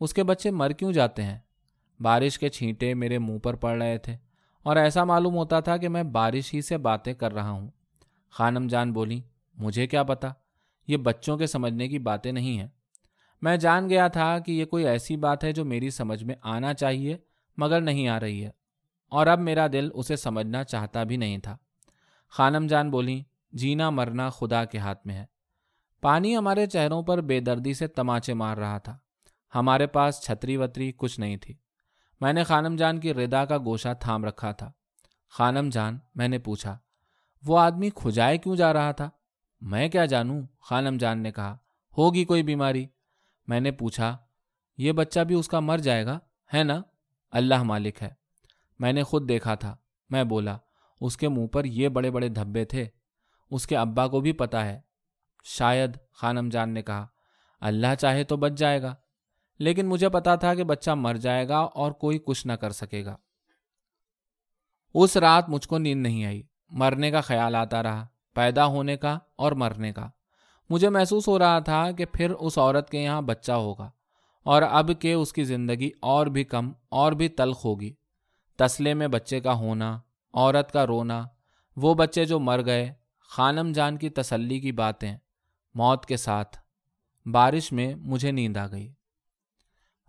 اس 0.00 0.14
کے 0.14 0.22
بچے 0.22 0.50
مر 0.50 0.70
کیوں 0.70 0.92
جاتے 0.92 1.22
ہیں؟ 1.22 1.38
بارش 2.00 2.38
کے 2.38 2.48
چھینٹے 2.48 2.94
میرے 2.94 3.18
منہ 3.18 3.38
پر 3.38 3.54
پڑ 3.54 3.82
رہے 3.82 3.98
تھے 3.98 4.16
اور 4.62 4.76
ایسا 4.76 5.04
معلوم 5.04 5.34
ہوتا 5.34 5.60
تھا 5.60 5.76
کہ 5.76 5.88
میں 5.88 6.02
بارش 6.02 6.54
ہی 6.54 6.60
سے 6.60 6.78
باتیں 6.78 7.14
کر 7.14 7.32
رہا 7.32 7.50
ہوں۔ 7.50 7.70
خانم 8.30 8.66
جان 8.66 8.92
بولی، 8.92 9.20
مجھے 9.54 9.86
کیا 9.86 10.02
پتا؟ 10.02 10.28
یہ 10.92 10.96
بچوں 10.96 11.38
کے 11.38 11.46
سمجھنے 11.46 11.88
کی 11.88 11.98
باتیں 11.98 12.32
نہیں 12.32 12.58
ہیں۔ 12.58 12.68
میں 13.42 13.56
جان 13.56 13.88
گیا 13.88 14.08
تھا 14.08 14.38
کہ 14.38 14.52
یہ 14.52 14.64
کوئی 14.64 14.86
ایسی 14.86 15.16
بات 15.16 15.44
ہے 15.44 15.52
جو 15.52 15.64
میری 15.64 15.90
سمجھ 15.90 16.24
میں 16.24 16.34
آنا 16.42 16.74
چاہیے 16.74 17.16
مگر 17.56 17.80
نہیں 17.80 18.08
آ 18.08 18.20
رہی 18.20 18.44
ہے۔ 18.44 18.50
اور 19.08 19.26
اب 19.26 19.38
میرا 19.38 19.66
دل 19.72 19.88
اسے 19.94 20.16
سمجھنا 20.16 20.64
چاہتا 20.64 21.02
بھی 21.02 21.16
نہیں 21.16 21.38
تھا۔ 21.38 21.56
خانم 22.28 22.66
جان 22.66 22.90
بولی 22.90 23.22
جینا 23.52 23.90
مرنا 23.90 24.30
خدا 24.30 24.64
کے 24.64 24.78
ہاتھ 24.78 25.06
میں 25.06 25.14
ہے۔ 25.14 25.24
پانی 26.00 26.36
ہمارے 26.36 26.66
چہروں 26.66 27.02
پر 27.02 27.20
بے 27.20 27.40
دردی 27.40 27.74
سے 27.74 27.86
تماچے 27.86 28.34
مار 28.34 28.56
رہا 28.56 28.78
تھا۔ 28.78 28.98
ہمارے 29.54 29.86
پاس 29.86 30.20
چھتری 30.20 30.56
وتری 30.56 30.92
کچھ 30.96 31.20
نہیں 31.20 31.36
تھی۔ 31.36 31.54
میں 32.20 32.32
نے 32.32 32.44
خانم 32.44 32.76
جان 32.76 33.00
کی 33.00 33.14
ردا 33.14 33.44
کا 33.44 33.58
گوشہ 33.58 33.88
تھام 34.00 34.24
رکھا 34.24 34.52
تھا۔ 34.52 34.72
خانم 35.30 35.68
جان، 35.68 35.98
میں 36.14 36.28
نے 36.28 36.38
پوچھا، 36.38 36.78
وہ 37.46 37.58
آدمی 37.58 37.90
کھجائے 37.90 38.38
کیوں 38.38 38.56
جا 38.56 38.72
رہا 38.72 38.92
تھا؟ 38.92 39.10
میں 39.62 39.88
کیا 39.88 40.04
جانوں؟ 40.04 40.42
خانم 40.60 40.96
جان 40.96 41.22
نے 41.22 41.32
کہا، 41.32 41.56
ہوگی 41.98 42.24
کوئی 42.24 42.42
بیماری؟ 42.42 42.86
میں 43.46 43.60
نے 43.60 43.70
پوچھا، 43.70 44.16
یہ 44.76 44.92
بچہ 44.92 45.20
بھی 45.20 45.34
اس 45.34 45.48
کا 45.48 45.60
مر 45.60 45.78
جائے 45.78 46.06
گا؟ 46.06 46.18
ہے 46.54 46.62
نا؟ 46.62 46.82
اللہ 47.30 47.62
مالک 47.62 48.02
ہے۔ 48.02 48.10
میں 48.78 48.92
نے 48.92 49.02
خود 49.02 49.28
دیکھا 49.28 49.54
تھا۔ 49.54 49.76
میں 50.10 50.24
بولا، 50.24 50.56
اس 51.00 51.16
کے 51.16 51.28
منہ 51.28 51.46
پر 51.46 51.64
یہ 51.64 51.88
بڑے 51.88 52.10
بڑے 52.10 52.28
دھبے 52.28 52.64
تھے۔ 52.64 52.88
اس 53.50 53.66
کے 53.66 53.76
ابا 53.76 54.08
کو 54.08 54.20
بھی 54.20 54.32
پتا 54.32 54.66
ہے۔ 54.66 54.80
شاید، 55.44 55.96
خانم 56.12 56.48
جان 56.48 56.70
نے 56.70 56.82
کہا، 56.82 57.06
اللہ 57.60 57.94
چاہے 57.98 58.24
تو 58.24 58.36
بچ 58.36 58.52
جائے 58.52 58.82
گا۔ 58.82 58.94
لیکن 59.58 59.86
مجھے 59.86 60.08
پتا 60.08 60.34
تھا 60.34 60.54
کہ 60.54 60.64
بچہ 60.64 60.90
مر 60.90 61.14
جائے 61.14 61.48
گا 61.48 61.58
اور 61.58 61.92
کوئی 61.92 62.18
کچھ 62.18 62.46
نہ 62.46 62.52
کر 62.52 62.70
سکے 62.70 63.04
گا۔ 63.04 63.16
اس 64.94 65.16
رات 65.16 65.48
مجھ 65.48 65.68
کو 65.68 65.78
نیند 65.78 66.02
نہیں 66.02 66.24
آئی۔ 66.24 66.42
مرنے 66.70 67.10
کا 67.10 67.20
خیال 67.20 67.54
آتا 67.54 67.82
رہا۔ 67.82 68.06
پیدا 68.34 68.66
ہونے 68.66 68.96
کا 68.96 69.18
اور 69.36 69.52
مرنے 69.52 69.92
کا۔ 69.92 70.08
مجھے 70.70 70.88
محسوس 70.88 71.28
ہو 71.28 71.38
رہا 71.38 71.58
تھا 71.58 71.90
کہ 71.90 72.04
پھر 72.04 72.30
اس 72.30 72.58
عورت 72.58 72.90
کے 72.90 72.98
یہاں 72.98 73.22
بچہ 73.22 73.52
ہوگا 73.52 73.90
اور 74.42 74.62
اب 74.62 74.90
کہ 75.00 75.12
اس 75.12 75.32
کی 75.32 75.44
زندگی 75.44 75.90
اور 76.00 76.26
بھی 76.26 76.44
کم 76.44 76.72
اور 76.88 77.12
بھی 77.12 77.28
تلخ 77.28 77.64
ہوگی۔ 77.64 77.94
تسلے 78.56 78.94
میں 78.94 79.08
بچے 79.08 79.40
کا 79.40 79.54
ہونا، 79.54 80.00
عورت 80.34 80.72
کا 80.72 80.86
رونا، 80.86 81.24
وہ 81.76 81.94
بچے 81.94 82.24
جو 82.24 82.40
مر 82.40 82.64
گئے، 82.64 82.94
خانم 83.28 83.72
جان 83.72 83.96
کی 83.96 84.08
تسلی 84.08 84.60
کی 84.60 84.72
باتیں، 84.72 85.16
موت 85.74 86.06
کے 86.06 86.16
ساتھ، 86.16 86.58
بارش 87.26 87.72
میں 87.72 87.94
مجھے 87.94 88.30
نیند 88.30 88.56
آ 88.56 88.66
گئی۔ 88.66 88.92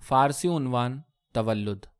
فارسی 0.07 0.47
عنوان 0.47 1.01
تولد۔ 1.31 1.92